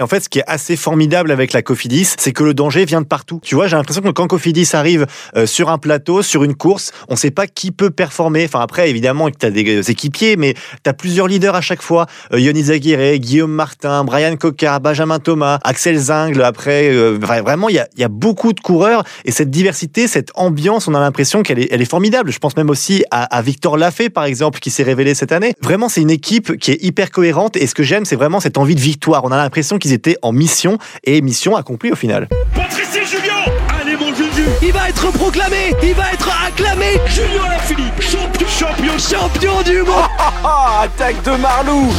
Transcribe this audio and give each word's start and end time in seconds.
En 0.00 0.06
fait, 0.06 0.20
ce 0.20 0.28
qui 0.30 0.38
est 0.38 0.44
assez 0.46 0.76
formidable 0.76 1.30
avec 1.30 1.52
la 1.52 1.60
Cofidis, 1.60 2.14
c'est 2.18 2.32
que 2.32 2.42
le 2.42 2.54
danger 2.54 2.86
vient 2.86 3.02
de 3.02 3.06
partout. 3.06 3.38
Tu 3.42 3.54
vois, 3.54 3.66
j'ai 3.66 3.76
l'impression 3.76 4.02
que 4.02 4.08
quand 4.08 4.26
Cofidis 4.26 4.70
arrive 4.72 5.06
euh, 5.36 5.44
sur 5.44 5.68
un 5.68 5.76
plateau, 5.76 6.22
sur 6.22 6.42
une 6.42 6.54
course, 6.54 6.92
on 7.08 7.14
ne 7.14 7.18
sait 7.18 7.30
pas 7.30 7.46
qui 7.46 7.70
peut 7.70 7.90
performer. 7.90 8.44
Enfin, 8.46 8.60
après, 8.60 8.88
évidemment, 8.88 9.28
tu 9.30 9.44
as 9.44 9.50
des 9.50 9.90
équipiers, 9.90 10.36
mais 10.36 10.54
tu 10.54 10.88
as 10.88 10.94
plusieurs 10.94 11.26
leaders 11.26 11.54
à 11.54 11.60
chaque 11.60 11.82
fois. 11.82 12.06
Euh, 12.32 12.40
Yonis 12.40 12.70
Aguirre, 12.70 13.18
Guillaume 13.18 13.52
Martin, 13.52 14.04
Brian 14.04 14.36
Coca, 14.36 14.78
Benjamin 14.78 15.18
Thomas, 15.18 15.58
Axel 15.64 15.98
Zingle. 15.98 16.42
Après, 16.42 16.88
euh, 16.90 17.18
vraiment, 17.20 17.68
il 17.68 17.74
y 17.74 18.04
a, 18.04 18.08
beaucoup 18.08 18.52
de 18.52 18.60
coureurs 18.60 19.04
et 19.24 19.30
cette 19.30 19.50
diversité, 19.50 20.08
cette 20.08 20.30
ambiance, 20.34 20.88
on 20.88 20.94
a 20.94 21.00
l'impression 21.00 21.42
qu'elle 21.42 21.58
est, 21.58 21.68
elle 21.70 21.80
est 21.80 21.90
formidable. 21.90 22.32
Je 22.32 22.38
pense 22.38 22.56
même 22.56 22.70
aussi 22.70 23.04
à, 23.10 23.24
à 23.24 23.42
Victor 23.42 23.76
Lafay, 23.76 24.08
par 24.10 24.24
exemple, 24.24 24.58
qui 24.58 24.70
s'est 24.70 24.82
révélé 24.82 25.14
cette 25.14 25.32
année. 25.32 25.54
Vraiment, 25.60 25.88
c'est 25.88 26.00
une 26.00 26.10
équipe 26.10 26.56
qui 26.58 26.72
est 26.72 26.82
hyper 26.82 27.10
cohérente 27.10 27.56
et 27.56 27.66
ce 27.66 27.74
que 27.74 27.82
j'aime, 27.82 28.04
c'est 28.04 28.16
vraiment 28.16 28.40
cette 28.40 28.58
envie 28.58 28.74
de 28.74 28.80
victoire. 28.80 29.24
On 29.24 29.30
a 29.30 29.36
l'impression 29.36 29.78
qu'ils 29.78 29.89
étaient 29.92 30.16
en 30.22 30.32
mission 30.32 30.78
et 31.04 31.20
mission 31.20 31.56
accomplie 31.56 31.92
au 31.92 31.96
final. 31.96 32.28
Patrice 32.54 32.90
Julien 33.10 33.44
Allez 33.80 33.96
mon 33.96 34.14
Juju 34.14 34.44
Il 34.62 34.72
va 34.72 34.88
être 34.88 35.10
proclamé 35.12 35.74
Il 35.82 35.94
va 35.94 36.12
être 36.12 36.30
acclamé. 36.46 36.98
Julien 37.06 37.48
Lafilippe, 37.48 38.00
champion, 38.00 38.46
champion, 38.48 38.98
champion 38.98 39.62
du 39.62 39.82
monde. 39.82 40.08
Attaque 40.82 41.22
de 41.22 41.36
Marlou 41.36 41.92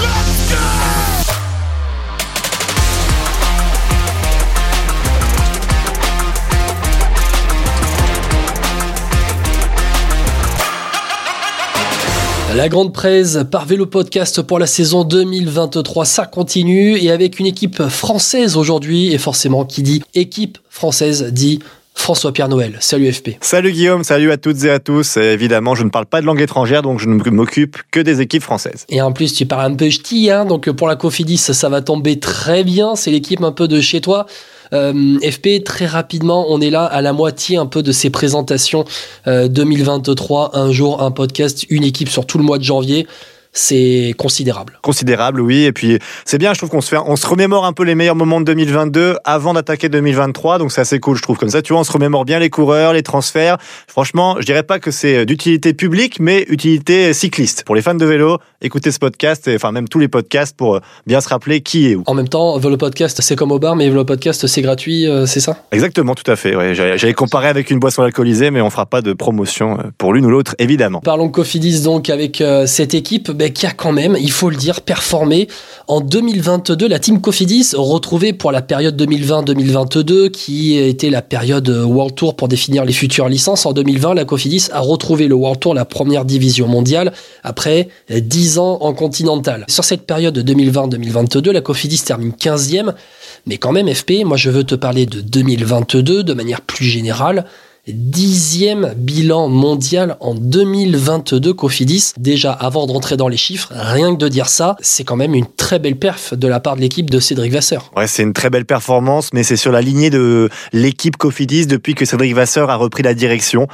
La 12.62 12.70
grande 12.70 12.94
presse 12.94 13.40
par 13.50 13.66
Vélo 13.66 13.88
Podcast 13.88 14.44
pour 14.44 14.60
la 14.60 14.68
saison 14.68 15.04
2023, 15.04 16.06
ça 16.06 16.28
continue 16.28 16.96
et 16.96 17.10
avec 17.10 17.40
une 17.40 17.48
équipe 17.48 17.88
française 17.88 18.56
aujourd'hui 18.56 19.12
et 19.12 19.18
forcément 19.18 19.66
qui 19.66 19.82
dit 19.82 20.04
équipe 20.14 20.60
française 20.70 21.34
dit 21.34 21.58
François-Pierre 21.96 22.50
Noël. 22.50 22.77
Salut 22.80 23.12
FP. 23.12 23.30
Salut 23.41 23.72
Guillaume, 23.72 24.04
salut 24.04 24.32
à 24.32 24.38
toutes 24.38 24.63
et 24.63 24.70
à 24.70 24.77
tous. 24.77 25.18
évidemment, 25.18 25.74
je 25.74 25.84
ne 25.84 25.90
parle 25.90 26.05
pas 26.05 26.22
de 26.22 26.27
langue 26.27 26.40
étrangère, 26.40 26.84
donc 26.84 27.00
je 27.00 27.10
ne 27.10 27.16
m'occupe 27.32 27.77
que 27.90 28.00
des 28.00 28.22
équipes 28.22 28.44
françaises. 28.44 28.85
Et 28.90 29.02
en 29.02 29.12
plus, 29.12 29.34
tu 29.34 29.48
parles 29.48 29.72
un 29.72 29.76
peu 29.76 29.90
ch'ti, 29.90 30.30
hein, 30.30 30.46
donc 30.46 30.70
pour 30.70 30.88
la 30.88 30.96
Cofidis, 30.96 31.40
ça 31.40 31.68
va 31.68 31.82
tomber 31.82 32.20
très 32.20 32.63
bien. 32.63 32.96
C'est 32.96 33.10
l'équipe 33.10 33.41
un 33.41 33.54
peu 33.54 33.68
de 33.68 33.82
chez 33.82 34.02
toi. 34.02 34.28
Euh, 34.74 35.20
FP, 35.20 35.64
très 35.64 35.86
rapidement, 35.86 36.46
on 36.50 36.62
est 36.62 36.70
là 36.70 36.86
à 36.86 37.02
la 37.02 37.14
moitié 37.14 37.58
un 37.58 37.66
peu 37.66 37.84
de 37.84 37.91
ces 37.91 38.10
présentations 38.10 38.86
2023. 39.26 40.52
Euh, 40.55 40.60
un 40.60 40.72
jour, 40.72 41.02
un 41.02 41.12
podcast, 41.12 41.66
une 41.70 41.84
équipe 41.84 42.10
sur 42.10 42.26
tout 42.26 42.38
le 42.38 42.44
mois 42.44 42.58
de 42.58 42.63
janvier 42.63 43.08
c'est 43.54 44.13
considérable. 44.18 44.80
Considérable, 44.82 45.41
oui. 45.41 45.63
Et 45.63 45.71
puis, 45.71 45.99
c'est 46.26 46.38
bien, 46.38 46.54
je 46.54 46.60
trouve 46.60 46.70
qu'on 46.70 46.82
se 46.82 46.90
fait, 46.90 46.98
on 46.98 47.16
se 47.16 47.27
remémore 47.27 47.66
un 47.66 47.74
peu 47.74 47.84
les 47.84 47.96
meilleurs 47.96 48.16
moments 48.16 48.40
de 48.40 48.46
2022 48.46 49.18
avant 49.26 49.54
d'attaquer 49.54 49.90
2023. 49.90 50.57
Donc, 50.60 50.71
c'est 50.71 50.82
assez 50.82 50.99
cool, 50.99 51.18
je 51.18 51.21
trouve. 51.21 51.38
Comme 51.38 51.49
ça, 51.49 51.62
tu 51.62 51.74
vois, 51.74 51.82
on 51.82 51.85
se 51.85 51.91
remémore 51.91 52.26
bien 52.26 52.40
les 52.40 52.49
coureurs, 52.49 52.94
les 52.94 53.04
transferts. 53.04 53.57
Franchement, 53.88 54.38
je 54.40 54.46
dirais 54.46 54.63
pas 54.63 54.79
que 54.79 54.91
c'est 54.91 55.26
d'utilité 55.26 55.74
publique, 55.74 56.20
mais 56.20 56.46
utilité 56.49 57.13
cycliste. 57.13 57.63
Pour 57.66 57.76
les 57.76 57.82
fans 57.82 57.96
de 57.96 58.05
vélo, 58.05 58.38
écoutez 58.62 58.91
ce 58.91 58.99
podcast, 58.99 59.48
et, 59.48 59.55
enfin, 59.55 59.72
même 59.72 59.88
tous 59.88 59.99
les 59.99 60.07
podcasts 60.07 60.55
pour 60.55 60.76
euh, 60.76 60.79
bien 61.05 61.22
se 61.22 61.29
rappeler 61.29 61.62
qui 61.62 61.91
est 61.91 61.96
où. 61.96 62.04
En 62.07 62.13
même 62.13 62.27
temps, 62.27 62.57
Vélo 62.57 62.77
Podcast, 62.77 63.20
c'est 63.22 63.35
comme 63.35 63.52
au 63.52 63.60
bar, 63.60 63.76
mais 63.76 63.90
Vélo 63.90 64.06
Podcast, 64.06 64.47
c'est 64.47 64.62
gratuit, 64.62 65.07
euh, 65.07 65.25
c'est 65.25 65.40
ça? 65.40 65.57
Exactement, 65.72 66.16
tout 66.16 66.29
à 66.29 66.35
fait. 66.35 66.56
Ouais. 66.56 66.74
J'allais 66.74 67.13
comparer 67.13 67.47
avec 67.47 67.72
une 67.72 67.79
boisson 67.79 68.03
alcoolisée, 68.03 68.52
mais 68.52 68.62
on 68.62 68.69
fera 68.69 68.85
pas 68.85 69.02
de 69.02 69.13
promotion 69.13 69.79
euh, 69.79 69.84
pour 69.97 70.13
l'une 70.13 70.25
ou 70.25 70.29
l'autre, 70.29 70.56
évidemment. 70.59 71.02
Parlons 71.02 71.29
Cofidis, 71.29 71.81
donc, 71.81 72.09
avec 72.09 72.44
cette 72.66 72.94
équipe 72.94 73.31
qui 73.50 73.66
a 73.66 73.72
quand 73.72 73.92
même, 73.92 74.18
il 74.20 74.31
faut 74.31 74.50
le 74.50 74.56
dire, 74.56 74.81
performé. 74.81 75.47
En 75.88 76.00
2022, 76.00 76.88
la 76.88 77.00
team 77.00 77.20
Cofidis, 77.20 77.72
retrouvée 77.74 78.34
pour 78.34 78.52
la 78.52 78.62
période 78.62 79.02
2020-2022, 79.02 80.30
qui 80.31 80.78
était 80.78 81.09
la 81.09 81.22
période 81.22 81.68
World 81.69 82.16
Tour 82.16 82.36
pour 82.36 82.47
définir 82.47 82.86
les 82.86 82.94
futures 82.94 83.28
licences, 83.28 83.66
en 83.66 83.74
2020, 83.74 84.14
la 84.14 84.25
Cofidis 84.25 84.68
a 84.72 84.80
retrouvé 84.80 85.28
le 85.28 85.36
World 85.36 85.59
Tour, 85.59 85.74
la 85.74 85.86
première 85.86 86.25
division 86.25 86.68
mondiale, 86.68 87.12
après 87.44 87.90
10 88.09 88.59
ans 88.59 88.78
en 88.81 88.94
continental. 88.94 89.66
Sur 89.68 89.84
cette 89.84 90.06
période 90.06 90.38
2020-2022, 90.38 91.51
la 91.51 91.62
Cofidis 91.62 92.03
termine 92.03 92.31
15e, 92.31 92.94
mais 93.46 93.57
quand 93.57 93.72
même 93.72 93.94
FP, 93.94 94.24
moi 94.24 94.38
je 94.38 94.50
veux 94.50 94.63
te 94.63 94.75
parler 94.75 95.06
de 95.06 95.22
2022 95.22 96.24
de 96.24 96.34
manière 96.34 96.62
plus 96.62 96.85
générale 96.85 97.46
dixième 97.88 98.94
bilan 98.96 99.47
mondial 99.47 100.18
en 100.19 100.36
2022 100.36 101.53
Cofidis. 101.53 102.14
Déjà, 102.18 102.52
avant 102.52 102.86
de 102.86 102.92
rentrer 102.92 103.18
dans 103.18 103.28
les 103.28 103.38
chiffres, 103.38 103.69
rien 103.72 104.14
que 104.14 104.19
de 104.19 104.28
dire 104.28 104.50
ça, 104.50 104.75
c'est 104.81 105.03
quand 105.03 105.16
même 105.16 105.34
une 105.34 105.47
très 105.47 105.80
belle 105.80 105.97
perf 105.97 106.36
de 106.36 106.47
la 106.47 106.59
part 106.59 106.75
de 106.75 106.81
l'équipe 106.81 107.09
de 107.09 107.19
Cédric 107.19 107.52
Vasseur. 107.52 107.92
Ouais, 107.96 108.08
c'est 108.08 108.24
une 108.24 108.34
très 108.34 108.50
belle 108.50 108.66
performance, 108.66 109.30
mais 109.34 109.44
c'est 109.44 109.56
sur 109.56 109.72
la 109.72 109.81
lignée 109.81 110.09
de 110.09 110.50
l'équipe 110.74 111.18
Cofidis 111.18 111.66
depuis 111.66 111.96
que 111.96 112.06
Cédric 112.06 112.36
Vasseur 112.36 112.69
a 112.69 112.75
repris 112.75 113.03
la 113.03 113.14
direction. 113.14 113.68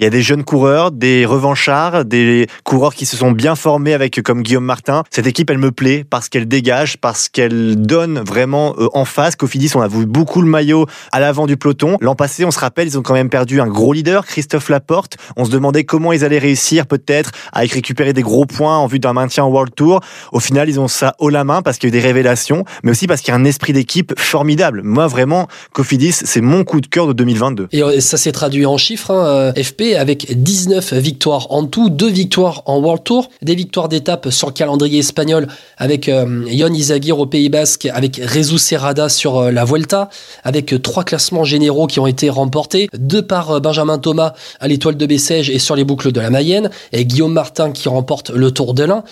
Il 0.00 0.04
y 0.04 0.06
a 0.06 0.10
des 0.10 0.22
jeunes 0.22 0.44
coureurs, 0.44 0.92
des 0.92 1.26
revanchards, 1.26 2.06
des 2.06 2.46
coureurs 2.64 2.94
qui 2.94 3.04
se 3.04 3.18
sont 3.18 3.32
bien 3.32 3.54
formés 3.54 3.92
avec 3.92 4.22
comme 4.22 4.42
Guillaume 4.42 4.64
Martin. 4.64 5.02
Cette 5.10 5.26
équipe, 5.26 5.50
elle 5.50 5.58
me 5.58 5.72
plaît 5.72 6.06
parce 6.08 6.30
qu'elle 6.30 6.48
dégage, 6.48 6.96
parce 6.96 7.28
qu'elle 7.28 7.76
donne 7.76 8.20
vraiment 8.20 8.74
euh, 8.78 8.88
en 8.94 9.04
face. 9.04 9.36
Cofidis, 9.36 9.72
on 9.74 9.82
a 9.82 9.88
vu 9.88 10.06
beaucoup 10.06 10.40
le 10.40 10.48
maillot 10.48 10.86
à 11.12 11.20
l'avant 11.20 11.46
du 11.46 11.58
peloton. 11.58 11.98
L'an 12.00 12.14
passé, 12.14 12.46
on 12.46 12.50
se 12.50 12.58
rappelle, 12.58 12.88
ils 12.88 12.96
ont 12.96 13.02
quand 13.02 13.12
même 13.12 13.28
perdu 13.28 13.60
un 13.60 13.66
gros 13.66 13.92
leader, 13.92 14.24
Christophe 14.24 14.70
Laporte. 14.70 15.18
On 15.36 15.44
se 15.44 15.50
demandait 15.50 15.84
comment 15.84 16.14
ils 16.14 16.24
allaient 16.24 16.38
réussir 16.38 16.86
peut-être 16.86 17.32
à 17.52 17.60
récupérer 17.60 18.14
des 18.14 18.22
gros 18.22 18.46
points 18.46 18.78
en 18.78 18.86
vue 18.86 19.00
d'un 19.00 19.12
maintien 19.12 19.44
en 19.44 19.48
World 19.48 19.74
Tour. 19.74 20.00
Au 20.32 20.40
final, 20.40 20.70
ils 20.70 20.80
ont 20.80 20.88
ça 20.88 21.14
haut 21.18 21.28
la 21.28 21.44
main 21.44 21.60
parce 21.60 21.76
qu'il 21.76 21.90
y 21.90 21.92
a 21.92 21.98
eu 21.98 22.00
des 22.00 22.06
révélations, 22.06 22.64
mais 22.84 22.92
aussi 22.92 23.06
parce 23.06 23.20
qu'il 23.20 23.34
y 23.34 23.36
a 23.36 23.38
un 23.38 23.44
esprit 23.44 23.74
d'équipe 23.74 24.18
formidable. 24.18 24.80
Moi, 24.82 25.08
vraiment, 25.08 25.46
Cofidis, 25.74 26.12
c'est 26.24 26.40
mon 26.40 26.64
coup 26.64 26.80
de 26.80 26.86
cœur 26.86 27.06
de 27.06 27.12
2022. 27.12 27.68
Et 27.72 27.82
euh, 27.82 28.00
ça 28.00 28.16
s'est 28.16 28.32
traduit 28.32 28.64
en 28.64 28.78
chiffres. 28.78 29.10
Hein, 29.10 29.26
euh, 29.26 29.52
Avec 29.96 30.42
19 30.42 30.94
victoires 30.94 31.46
en 31.50 31.64
tout, 31.64 31.90
2 31.90 32.08
victoires 32.08 32.62
en 32.66 32.78
World 32.80 33.02
Tour, 33.04 33.30
des 33.42 33.54
victoires 33.54 33.88
d'étape 33.88 34.30
sur 34.30 34.48
le 34.48 34.52
calendrier 34.52 35.00
espagnol 35.00 35.48
avec 35.76 36.08
euh, 36.08 36.44
Ion 36.48 36.72
Izagir 36.72 37.18
au 37.18 37.26
Pays 37.26 37.48
Basque, 37.48 37.86
avec 37.86 38.16
Rezu 38.16 38.58
Serrada 38.58 39.08
sur 39.08 39.38
euh, 39.38 39.50
la 39.50 39.64
Vuelta, 39.64 40.08
avec 40.44 40.72
euh, 40.72 40.78
trois 40.78 41.04
classements 41.04 41.44
généraux 41.44 41.86
qui 41.86 42.00
ont 42.00 42.06
été 42.06 42.30
remportés, 42.30 42.88
deux 42.96 43.22
par 43.22 43.60
Benjamin 43.60 43.98
Thomas 43.98 44.34
à 44.60 44.68
l'étoile 44.68 44.96
de 44.96 45.06
Bessèges 45.06 45.50
et 45.50 45.58
sur 45.58 45.76
les 45.76 45.84
boucles 45.84 46.12
de 46.12 46.20
la 46.20 46.30
Mayenne, 46.30 46.70
et 46.92 47.04
Guillaume 47.04 47.32
Martin 47.32 47.72
qui 47.72 47.88
remporte 47.88 48.30
le 48.30 48.50
Tour 48.50 48.74
de 48.74 48.84
l'Ain. 48.84 49.04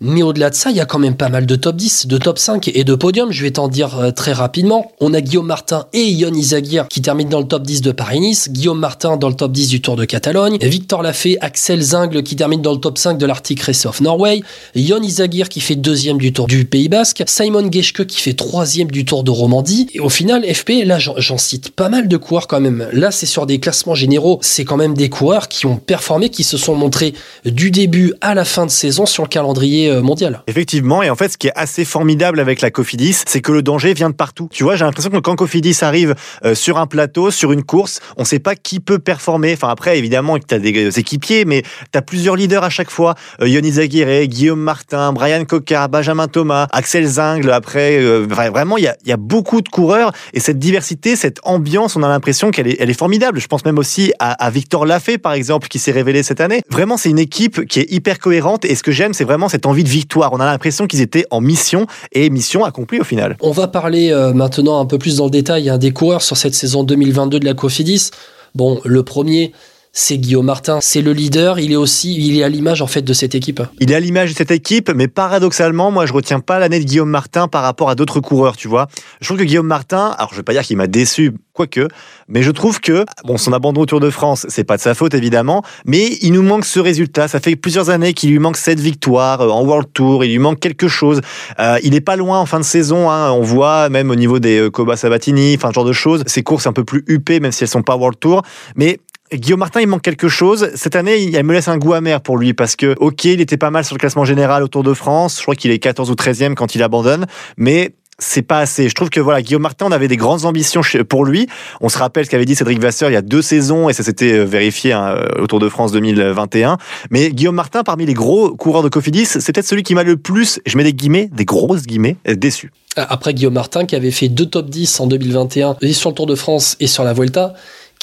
Mais 0.00 0.22
au-delà 0.22 0.50
de 0.50 0.54
ça, 0.54 0.70
il 0.70 0.76
y 0.76 0.80
a 0.80 0.84
quand 0.84 0.98
même 0.98 1.16
pas 1.16 1.30
mal 1.30 1.46
de 1.46 1.56
top 1.56 1.76
10, 1.76 2.06
de 2.06 2.18
top 2.18 2.38
5 2.38 2.68
et 2.68 2.84
de 2.84 2.94
podiums. 2.94 3.32
Je 3.32 3.42
vais 3.42 3.52
t'en 3.52 3.68
dire 3.68 4.12
très 4.14 4.32
rapidement. 4.32 4.92
On 5.00 5.14
a 5.14 5.22
Guillaume 5.22 5.46
Martin 5.46 5.86
et 5.94 6.04
Ion 6.10 6.34
Izagir 6.34 6.86
qui 6.88 7.00
terminent 7.00 7.30
dans 7.30 7.40
le 7.40 7.46
top 7.46 7.62
10 7.62 7.80
de 7.80 7.92
Paris-Nice, 7.92 8.50
Guillaume 8.50 8.78
Martin 8.78 9.16
dans 9.16 9.30
le 9.30 9.34
top 9.34 9.52
10 9.52 9.68
du 9.68 9.80
Tour 9.80 9.96
de 9.96 10.04
Catalogne, 10.04 10.58
Victor 10.60 11.02
Lafay, 11.02 11.38
Axel 11.40 11.80
Zingle 11.80 12.22
qui 12.22 12.36
termine 12.36 12.60
dans 12.60 12.72
le 12.72 12.78
top 12.78 12.98
5 12.98 13.16
de 13.16 13.24
l'Arctic 13.24 13.62
Race 13.62 13.86
of 13.86 14.02
Norway, 14.02 14.42
Jon 14.74 15.00
Izagir 15.00 15.48
qui 15.48 15.60
fait 15.60 15.76
deuxième 15.76 16.18
du 16.18 16.30
Tour 16.34 16.46
du 16.46 16.66
Pays 16.66 16.90
Basque, 16.90 17.22
Simon 17.26 17.72
Geschke 17.72 18.06
qui 18.06 18.20
fait 18.20 18.34
troisième 18.34 18.90
du 18.90 19.06
Tour 19.06 19.24
de 19.24 19.30
Romandie. 19.30 19.88
Et 19.94 20.00
au 20.00 20.10
final, 20.10 20.44
FP, 20.44 20.84
là 20.84 20.98
j'en 20.98 21.38
cite 21.38 21.70
pas 21.70 21.88
mal 21.88 22.06
de 22.06 22.16
coureurs 22.18 22.48
quand 22.48 22.60
même. 22.60 22.86
Là 22.92 23.10
c'est 23.10 23.24
sur 23.24 23.46
des 23.46 23.60
classements 23.60 23.94
généraux, 23.94 24.40
c'est 24.42 24.66
quand 24.66 24.76
même 24.76 24.92
des 24.92 25.08
coureurs 25.08 25.48
qui 25.48 25.64
ont 25.64 25.76
performé, 25.76 26.28
qui 26.28 26.44
se 26.44 26.58
sont 26.58 26.74
montrés 26.74 27.14
du 27.46 27.70
début 27.70 28.12
à 28.20 28.34
la 28.34 28.44
fin 28.44 28.66
de 28.66 28.70
saison 28.70 29.06
sur 29.06 29.22
le 29.22 29.28
calendrier 29.28 29.85
euh, 29.88 30.02
mondial. 30.02 30.42
Effectivement, 30.46 31.02
et 31.02 31.10
en 31.10 31.16
fait 31.16 31.28
ce 31.28 31.38
qui 31.38 31.48
est 31.48 31.52
assez 31.56 31.84
formidable 31.84 32.40
avec 32.40 32.60
la 32.60 32.70
Cofidis, 32.70 33.22
c'est 33.26 33.40
que 33.40 33.52
le 33.52 33.62
danger 33.62 33.94
vient 33.94 34.10
de 34.10 34.14
partout. 34.14 34.48
Tu 34.50 34.64
vois, 34.64 34.76
j'ai 34.76 34.84
l'impression 34.84 35.10
que 35.10 35.18
quand 35.18 35.36
Cofidis 35.36 35.78
arrive 35.82 36.14
euh, 36.44 36.54
sur 36.54 36.78
un 36.78 36.86
plateau, 36.86 37.30
sur 37.30 37.52
une 37.52 37.62
course, 37.62 38.00
on 38.16 38.24
sait 38.24 38.38
pas 38.38 38.54
qui 38.54 38.80
peut 38.80 38.98
performer. 38.98 39.52
Enfin 39.52 39.68
après, 39.68 39.98
évidemment, 39.98 40.38
tu 40.38 40.54
as 40.54 40.58
des 40.58 40.98
équipiers, 40.98 41.44
mais 41.44 41.62
tu 41.92 41.98
as 41.98 42.02
plusieurs 42.02 42.36
leaders 42.36 42.64
à 42.64 42.70
chaque 42.70 42.90
fois. 42.90 43.14
Euh, 43.40 43.48
Yonis 43.48 43.78
Aguirre, 43.78 44.26
Guillaume 44.26 44.60
Martin, 44.60 45.12
Brian 45.12 45.44
Coca, 45.44 45.88
Benjamin 45.88 46.28
Thomas, 46.28 46.66
Axel 46.72 47.06
Zingle. 47.06 47.50
Après, 47.50 47.98
euh, 47.98 48.26
vraiment, 48.28 48.76
il 48.76 48.84
y 48.84 49.12
a, 49.12 49.16
beaucoup 49.16 49.62
de 49.62 49.68
coureurs 49.68 50.12
et 50.34 50.40
cette 50.40 50.58
diversité, 50.58 51.16
cette 51.16 51.40
ambiance, 51.42 51.96
on 51.96 52.02
a 52.02 52.08
l'impression 52.08 52.50
qu'elle 52.50 52.68
est, 52.68 52.92
formidable. 52.96 53.40
Je 53.40 53.46
pense 53.46 53.64
même 53.64 53.78
aussi 53.78 54.12
à, 54.18 54.32
à 54.32 54.50
Victor 54.50 54.86
Lafay, 54.86 55.18
par 55.18 55.32
exemple, 55.32 55.68
qui 55.68 55.78
s'est 55.78 55.92
révélé 55.92 56.22
cette 56.22 56.40
année. 56.40 56.62
Vraiment, 56.70 56.96
c'est 56.96 57.10
une 57.10 57.18
équipe 57.18 57.66
qui 57.66 57.80
est 57.80 57.90
hyper 57.90 58.18
cohérente 58.18 58.64
et 58.64 58.74
ce 58.74 58.82
que 58.82 58.92
j'aime, 58.92 59.12
c'est 59.12 59.24
vraiment 59.24 59.48
cette 59.48 59.66
de 59.84 59.88
victoire. 59.88 60.32
On 60.32 60.40
a 60.40 60.46
l'impression 60.46 60.86
qu'ils 60.86 61.00
étaient 61.00 61.26
en 61.30 61.40
mission 61.40 61.86
et 62.12 62.30
mission 62.30 62.64
accomplie 62.64 63.00
au 63.00 63.04
final. 63.04 63.36
On 63.40 63.50
va 63.50 63.68
parler 63.68 64.10
euh, 64.10 64.32
maintenant 64.32 64.80
un 64.80 64.86
peu 64.86 64.98
plus 64.98 65.16
dans 65.16 65.24
le 65.24 65.30
détail 65.30 65.68
hein, 65.68 65.78
des 65.78 65.92
coureurs 65.92 66.22
sur 66.22 66.36
cette 66.36 66.54
saison 66.54 66.84
2022 66.84 67.40
de 67.40 67.44
la 67.44 67.54
Cofidis. 67.54 68.10
Bon, 68.54 68.80
le 68.84 69.02
premier, 69.02 69.52
c'est 69.98 70.18
Guillaume 70.18 70.44
Martin. 70.44 70.80
C'est 70.82 71.00
le 71.00 71.12
leader. 71.12 71.58
Il 71.58 71.72
est 71.72 71.76
aussi, 71.76 72.14
il 72.18 72.38
est 72.38 72.44
à 72.44 72.50
l'image 72.50 72.82
en 72.82 72.86
fait 72.86 73.00
de 73.00 73.12
cette 73.14 73.34
équipe. 73.34 73.62
Il 73.80 73.90
est 73.90 73.94
à 73.94 74.00
l'image 74.00 74.32
de 74.32 74.36
cette 74.36 74.50
équipe, 74.50 74.90
mais 74.94 75.08
paradoxalement, 75.08 75.90
moi, 75.90 76.04
je 76.04 76.12
retiens 76.12 76.40
pas 76.40 76.58
l'année 76.58 76.78
de 76.78 76.84
Guillaume 76.84 77.08
Martin 77.08 77.48
par 77.48 77.62
rapport 77.62 77.88
à 77.88 77.94
d'autres 77.94 78.20
coureurs, 78.20 78.58
tu 78.58 78.68
vois. 78.68 78.88
Je 79.22 79.26
trouve 79.26 79.38
que 79.38 79.44
Guillaume 79.44 79.66
Martin, 79.66 80.14
alors 80.18 80.30
je 80.32 80.36
vais 80.36 80.42
pas 80.42 80.52
dire 80.52 80.62
qu'il 80.62 80.76
m'a 80.76 80.86
déçu, 80.86 81.32
quoique, 81.54 81.88
mais 82.28 82.42
je 82.42 82.50
trouve 82.50 82.80
que, 82.80 83.06
bon, 83.24 83.38
son 83.38 83.54
abandon 83.54 83.80
au 83.80 83.86
Tour 83.86 84.00
de 84.00 84.10
France, 84.10 84.44
c'est 84.50 84.64
pas 84.64 84.76
de 84.76 84.82
sa 84.82 84.94
faute, 84.94 85.14
évidemment, 85.14 85.62
mais 85.86 86.18
il 86.20 86.32
nous 86.32 86.42
manque 86.42 86.66
ce 86.66 86.78
résultat. 86.78 87.26
Ça 87.26 87.40
fait 87.40 87.56
plusieurs 87.56 87.88
années 87.88 88.12
qu'il 88.12 88.30
lui 88.30 88.38
manque 88.38 88.58
cette 88.58 88.80
victoire 88.80 89.40
euh, 89.40 89.48
en 89.48 89.64
World 89.64 89.88
Tour. 89.94 90.24
Il 90.24 90.30
lui 90.30 90.38
manque 90.38 90.60
quelque 90.60 90.88
chose. 90.88 91.22
Euh, 91.58 91.78
il 91.82 91.94
est 91.94 92.02
pas 92.02 92.16
loin 92.16 92.38
en 92.38 92.46
fin 92.46 92.60
de 92.60 92.64
saison, 92.64 93.10
hein. 93.10 93.30
On 93.30 93.40
voit 93.40 93.88
même 93.88 94.10
au 94.10 94.14
niveau 94.14 94.38
des 94.38 94.58
euh, 94.58 94.70
Coba 94.70 94.96
Sabatini, 94.96 95.54
enfin, 95.56 95.72
genre 95.72 95.86
de 95.86 95.92
choses. 95.92 96.22
Ses 96.26 96.42
courses 96.42 96.66
un 96.66 96.74
peu 96.74 96.84
plus 96.84 97.02
huppées, 97.06 97.40
même 97.40 97.52
si 97.52 97.64
elles 97.64 97.70
sont 97.70 97.82
pas 97.82 97.96
World 97.96 98.18
Tour. 98.20 98.42
Mais 98.74 99.00
Guillaume 99.32 99.60
Martin, 99.60 99.80
il 99.80 99.88
manque 99.88 100.02
quelque 100.02 100.28
chose. 100.28 100.70
Cette 100.74 100.96
année, 100.96 101.18
il 101.18 101.42
me 101.42 101.52
laisse 101.52 101.68
un 101.68 101.78
goût 101.78 101.94
amer 101.94 102.20
pour 102.20 102.38
lui 102.38 102.54
parce 102.54 102.76
que, 102.76 102.94
ok, 102.98 103.24
il 103.24 103.40
était 103.40 103.56
pas 103.56 103.70
mal 103.70 103.84
sur 103.84 103.94
le 103.94 103.98
classement 103.98 104.24
général 104.24 104.62
au 104.62 104.68
Tour 104.68 104.82
de 104.82 104.94
France. 104.94 105.38
Je 105.38 105.42
crois 105.42 105.54
qu'il 105.54 105.70
est 105.70 105.78
14 105.78 106.10
ou 106.10 106.14
13e 106.14 106.54
quand 106.54 106.74
il 106.74 106.82
abandonne. 106.82 107.26
Mais 107.56 107.94
c'est 108.18 108.42
pas 108.42 108.60
assez. 108.60 108.88
Je 108.88 108.94
trouve 108.94 109.10
que 109.10 109.20
voilà, 109.20 109.42
Guillaume 109.42 109.62
Martin, 109.62 109.86
on 109.86 109.92
avait 109.92 110.08
des 110.08 110.16
grandes 110.16 110.44
ambitions 110.44 110.80
pour 111.08 111.24
lui. 111.24 111.48
On 111.80 111.88
se 111.88 111.98
rappelle 111.98 112.24
ce 112.24 112.30
qu'avait 112.30 112.44
dit 112.44 112.54
Cédric 112.54 112.80
Vasseur 112.80 113.10
il 113.10 113.12
y 113.12 113.16
a 113.16 113.22
deux 113.22 113.42
saisons 113.42 113.88
et 113.88 113.92
ça 113.92 114.02
s'était 114.02 114.32
euh, 114.32 114.44
vérifié 114.44 114.92
hein, 114.92 115.16
au 115.38 115.46
Tour 115.46 115.58
de 115.58 115.68
France 115.68 115.92
2021. 115.92 116.78
Mais 117.10 117.30
Guillaume 117.30 117.56
Martin, 117.56 117.82
parmi 117.82 118.06
les 118.06 118.14
gros 118.14 118.54
coureurs 118.54 118.82
de 118.82 118.88
Cofidis, 118.88 119.26
c'est 119.26 119.52
peut-être 119.52 119.66
celui 119.66 119.82
qui 119.82 119.94
m'a 119.94 120.02
le 120.02 120.16
plus, 120.16 120.60
je 120.64 120.76
mets 120.76 120.84
des 120.84 120.94
guillemets, 120.94 121.28
des 121.32 121.44
grosses 121.44 121.82
guillemets, 121.82 122.16
euh, 122.28 122.36
déçu. 122.36 122.72
Après 122.96 123.34
Guillaume 123.34 123.52
Martin, 123.52 123.84
qui 123.84 123.94
avait 123.94 124.10
fait 124.10 124.28
deux 124.28 124.46
top 124.46 124.70
10 124.70 125.00
en 125.00 125.06
2021 125.06 125.76
et 125.82 125.92
sur 125.92 126.10
le 126.10 126.14
Tour 126.14 126.26
de 126.26 126.34
France 126.34 126.76
et 126.80 126.86
sur 126.86 127.04
la 127.04 127.12
Vuelta, 127.12 127.52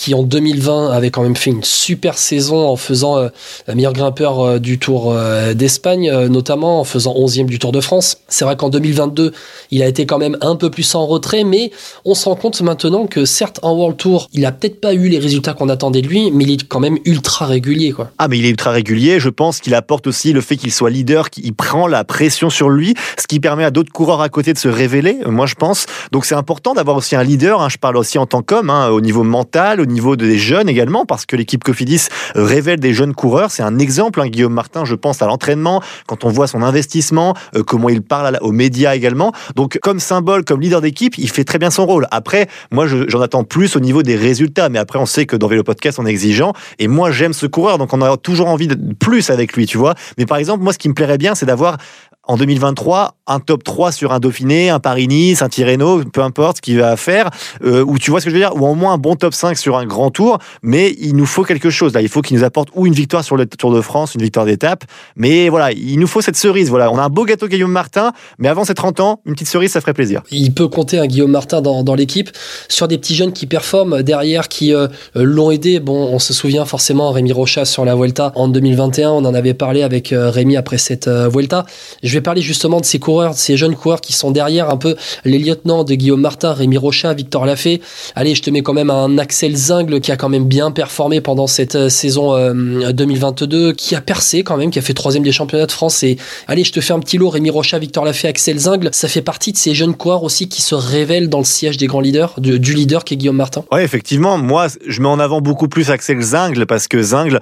qui 0.03 0.13
en 0.13 0.23
2020 0.23 0.91
avait 0.91 1.11
quand 1.11 1.23
même 1.23 1.37
fait 1.37 1.49
une 1.49 1.63
super 1.63 2.17
saison 2.17 2.67
en 2.67 2.75
faisant 2.75 3.17
euh, 3.17 3.29
la 3.67 3.75
meilleure 3.75 3.93
grimpeur 3.93 4.41
euh, 4.41 4.59
du 4.59 4.77
Tour 4.77 5.13
euh, 5.13 5.53
d'Espagne, 5.53 6.11
notamment 6.27 6.81
en 6.81 6.83
faisant 6.83 7.13
11e 7.13 7.45
du 7.45 7.57
Tour 7.57 7.71
de 7.71 7.79
France. 7.79 8.17
C'est 8.27 8.43
vrai 8.43 8.57
qu'en 8.57 8.67
2022, 8.67 9.31
il 9.71 9.81
a 9.81 9.87
été 9.87 10.05
quand 10.05 10.17
même 10.17 10.37
un 10.41 10.57
peu 10.57 10.69
plus 10.69 10.93
en 10.95 11.07
retrait, 11.07 11.45
mais 11.45 11.71
on 12.03 12.15
se 12.15 12.25
rend 12.25 12.35
compte 12.35 12.61
maintenant 12.61 13.07
que 13.07 13.23
certes 13.23 13.61
en 13.63 13.73
World 13.75 13.95
Tour, 13.95 14.27
il 14.33 14.45
a 14.45 14.51
peut-être 14.51 14.81
pas 14.81 14.93
eu 14.93 15.07
les 15.07 15.19
résultats 15.19 15.53
qu'on 15.53 15.69
attendait 15.69 16.01
de 16.01 16.07
lui, 16.09 16.31
mais 16.31 16.43
il 16.43 16.51
est 16.51 16.67
quand 16.67 16.81
même 16.81 16.97
ultra 17.05 17.45
régulier. 17.45 17.95
Ah 18.17 18.27
mais 18.27 18.39
il 18.39 18.45
est 18.45 18.49
ultra 18.49 18.71
régulier, 18.71 19.21
je 19.21 19.29
pense 19.29 19.61
qu'il 19.61 19.73
apporte 19.73 20.05
aussi 20.07 20.33
le 20.33 20.41
fait 20.41 20.57
qu'il 20.57 20.73
soit 20.73 20.89
leader, 20.89 21.29
qu'il 21.29 21.53
prend 21.53 21.87
la 21.87 22.03
pression 22.03 22.49
sur 22.49 22.69
lui, 22.69 22.93
ce 23.17 23.25
qui 23.25 23.39
permet 23.39 23.63
à 23.63 23.71
d'autres 23.71 23.93
coureurs 23.93 24.19
à 24.19 24.27
côté 24.27 24.51
de 24.51 24.57
se 24.57 24.67
révéler, 24.67 25.19
moi 25.25 25.45
je 25.45 25.55
pense. 25.55 25.85
Donc 26.11 26.25
c'est 26.25 26.35
important 26.35 26.73
d'avoir 26.73 26.97
aussi 26.97 27.15
un 27.15 27.23
leader, 27.23 27.61
hein. 27.61 27.69
je 27.69 27.77
parle 27.77 27.95
aussi 27.95 28.17
en 28.17 28.25
tant 28.25 28.41
qu'homme, 28.41 28.69
hein, 28.69 28.89
au 28.89 28.99
niveau 28.99 29.23
mental, 29.23 29.79
au 29.79 29.85
niveau 29.85 29.92
des 29.93 30.37
jeunes 30.37 30.69
également, 30.69 31.05
parce 31.05 31.25
que 31.25 31.35
l'équipe 31.35 31.63
Cofidis 31.63 32.07
révèle 32.35 32.79
des 32.79 32.93
jeunes 32.93 33.13
coureurs. 33.13 33.51
C'est 33.51 33.63
un 33.63 33.79
exemple, 33.79 34.21
hein, 34.21 34.27
Guillaume 34.27 34.53
Martin, 34.53 34.85
je 34.85 34.95
pense, 34.95 35.21
à 35.21 35.27
l'entraînement, 35.27 35.81
quand 36.07 36.23
on 36.23 36.29
voit 36.29 36.47
son 36.47 36.61
investissement, 36.61 37.35
euh, 37.55 37.63
comment 37.63 37.89
il 37.89 38.01
parle 38.01 38.37
aux 38.41 38.51
médias 38.51 38.95
également. 38.95 39.31
Donc, 39.55 39.79
comme 39.81 39.99
symbole, 39.99 40.43
comme 40.43 40.61
leader 40.61 40.81
d'équipe, 40.81 41.17
il 41.17 41.29
fait 41.29 41.43
très 41.43 41.59
bien 41.59 41.69
son 41.69 41.85
rôle. 41.85 42.07
Après, 42.11 42.47
moi, 42.71 42.85
j'en 42.87 43.21
attends 43.21 43.43
plus 43.43 43.75
au 43.75 43.79
niveau 43.79 44.03
des 44.03 44.15
résultats, 44.15 44.69
mais 44.69 44.79
après, 44.79 44.99
on 44.99 45.05
sait 45.05 45.25
que 45.25 45.35
dans 45.35 45.47
Vélo 45.47 45.63
Podcast, 45.63 45.99
on 45.99 46.05
est 46.05 46.11
exigeant. 46.11 46.53
Et 46.79 46.87
moi, 46.87 47.11
j'aime 47.11 47.33
ce 47.33 47.45
coureur, 47.45 47.77
donc 47.77 47.93
on 47.93 48.01
a 48.01 48.17
toujours 48.17 48.47
envie 48.47 48.67
de 48.67 48.77
plus 48.93 49.29
avec 49.29 49.53
lui, 49.53 49.65
tu 49.65 49.77
vois. 49.77 49.95
Mais 50.17 50.25
par 50.25 50.37
exemple, 50.37 50.63
moi, 50.63 50.73
ce 50.73 50.77
qui 50.77 50.89
me 50.89 50.93
plairait 50.93 51.17
bien, 51.17 51.35
c'est 51.35 51.45
d'avoir 51.45 51.77
en 52.23 52.37
2023 52.37 53.15
un 53.27 53.39
top 53.39 53.63
3 53.63 53.91
sur 53.91 54.11
un 54.11 54.19
Dauphiné, 54.19 54.69
un 54.69 54.79
Paris-Nice, 54.79 55.41
un 55.41 55.49
Tirreno, 55.49 56.03
peu 56.03 56.21
importe 56.21 56.57
ce 56.57 56.61
qu'il 56.61 56.77
va 56.77 56.97
faire, 56.97 57.29
euh, 57.63 57.83
ou 57.85 57.97
tu 57.97 58.11
vois 58.11 58.19
ce 58.19 58.25
que 58.25 58.31
je 58.31 58.35
veux 58.35 58.41
dire, 58.41 58.55
ou 58.55 58.67
au 58.67 58.75
moins 58.75 58.93
un 58.93 58.97
bon 58.97 59.15
top 59.15 59.33
5 59.33 59.57
sur 59.57 59.77
un 59.77 59.85
grand 59.85 60.11
tour, 60.11 60.39
mais 60.61 60.93
il 60.99 61.15
nous 61.15 61.25
faut 61.25 61.43
quelque 61.43 61.69
chose 61.69 61.93
là, 61.93 62.01
il 62.01 62.09
faut 62.09 62.21
qu'il 62.21 62.37
nous 62.37 62.43
apporte 62.43 62.69
ou 62.75 62.85
une 62.85 62.93
victoire 62.93 63.23
sur 63.23 63.37
le 63.37 63.45
Tour 63.45 63.73
de 63.73 63.81
France, 63.81 64.15
une 64.15 64.21
victoire 64.21 64.45
d'étape, 64.45 64.83
mais 65.15 65.49
voilà, 65.49 65.71
il 65.71 65.99
nous 65.99 66.07
faut 66.07 66.21
cette 66.21 66.35
cerise, 66.35 66.69
voilà, 66.69 66.91
on 66.91 66.97
a 66.97 67.03
un 67.03 67.09
beau 67.09 67.23
gâteau 67.23 67.47
Guillaume 67.47 67.71
Martin, 67.71 68.11
mais 68.39 68.49
avant 68.49 68.65
ses 68.65 68.73
30 68.73 68.99
ans, 68.99 69.21
une 69.25 69.33
petite 69.33 69.47
cerise, 69.47 69.71
ça 69.71 69.81
ferait 69.81 69.93
plaisir. 69.93 70.21
Il 70.31 70.53
peut 70.53 70.67
compter 70.67 70.99
un 70.99 71.07
Guillaume 71.07 71.31
Martin 71.31 71.61
dans, 71.61 71.95
l'équipe, 71.95 72.29
sur 72.67 72.87
des 72.87 72.97
petits 72.97 73.15
jeunes 73.15 73.31
qui 73.31 73.45
performent 73.45 74.01
derrière, 74.03 74.49
qui 74.49 74.73
euh, 74.73 74.87
l'ont 75.15 75.51
aidé, 75.51 75.79
bon, 75.79 76.09
on 76.11 76.19
se 76.19 76.33
souvient 76.33 76.65
forcément 76.65 77.11
Rémi 77.11 77.31
Rochas 77.31 77.65
sur 77.65 77.85
la 77.85 77.95
Vuelta 77.95 78.31
en 78.35 78.47
2021, 78.47 79.11
on 79.11 79.25
en 79.25 79.33
avait 79.33 79.53
parlé 79.53 79.83
avec 79.83 80.11
euh, 80.11 80.29
Rémi 80.29 80.57
après 80.57 80.77
cette 80.77 81.07
Vuelta, 81.07 81.65
je 82.01 82.12
vais 82.13 82.21
parler 82.21 82.41
justement 82.41 82.79
de 82.79 82.85
ces 82.85 82.99
coureurs, 82.99 83.31
de 83.31 83.37
ces 83.37 83.57
jeunes 83.57 83.75
coureurs 83.75 84.01
qui 84.01 84.13
sont 84.13 84.31
derrière, 84.31 84.69
un 84.69 84.77
peu 84.77 84.95
les 85.25 85.39
lieutenants 85.39 85.83
de 85.83 85.95
Guillaume 85.95 86.21
Martin, 86.21 86.53
Rémi 86.53 86.77
Rochat, 86.77 87.13
Victor 87.13 87.45
Lafay. 87.45 87.81
Allez, 88.15 88.35
je 88.35 88.41
te 88.41 88.49
mets 88.49 88.61
quand 88.61 88.73
même 88.73 88.89
un 88.89 89.17
Axel 89.17 89.55
Zingle 89.55 89.99
qui 89.99 90.11
a 90.11 90.17
quand 90.17 90.29
même 90.29 90.45
bien 90.45 90.71
performé 90.71 91.21
pendant 91.21 91.47
cette 91.47 91.75
euh, 91.75 91.89
saison 91.89 92.33
2022, 92.33 93.69
euh, 93.69 93.73
qui 93.73 93.95
a 93.95 94.01
percé 94.01 94.43
quand 94.43 94.57
même, 94.57 94.71
qui 94.71 94.79
a 94.79 94.81
fait 94.81 94.93
troisième 94.93 95.23
des 95.23 95.31
championnats 95.31 95.65
de 95.65 95.71
France. 95.71 96.03
Et 96.03 96.17
allez, 96.47 96.63
je 96.63 96.71
te 96.71 96.81
fais 96.81 96.93
un 96.93 96.99
petit 96.99 97.17
lot, 97.17 97.29
Rémi 97.29 97.49
Rochat, 97.49 97.79
Victor 97.79 98.05
Lafay, 98.05 98.27
Axel 98.27 98.57
Zingle. 98.57 98.89
Ça 98.91 99.07
fait 99.07 99.21
partie 99.21 99.51
de 99.51 99.57
ces 99.57 99.73
jeunes 99.73 99.95
coureurs 99.95 100.23
aussi 100.23 100.47
qui 100.47 100.61
se 100.61 100.75
révèlent 100.75 101.29
dans 101.29 101.39
le 101.39 101.45
siège 101.45 101.77
des 101.77 101.87
grands 101.87 102.01
leaders, 102.01 102.33
du, 102.39 102.73
leader 102.73 103.03
qui 103.03 103.13
est 103.13 103.17
Guillaume 103.17 103.37
Martin. 103.37 103.63
Oui, 103.71 103.81
effectivement. 103.81 104.37
Moi, 104.37 104.67
je 104.85 105.01
mets 105.01 105.07
en 105.07 105.19
avant 105.19 105.41
beaucoup 105.41 105.67
plus 105.67 105.89
Axel 105.89 106.21
Zingle 106.21 106.65
parce 106.65 106.87
que 106.87 107.01
Zingle, 107.01 107.39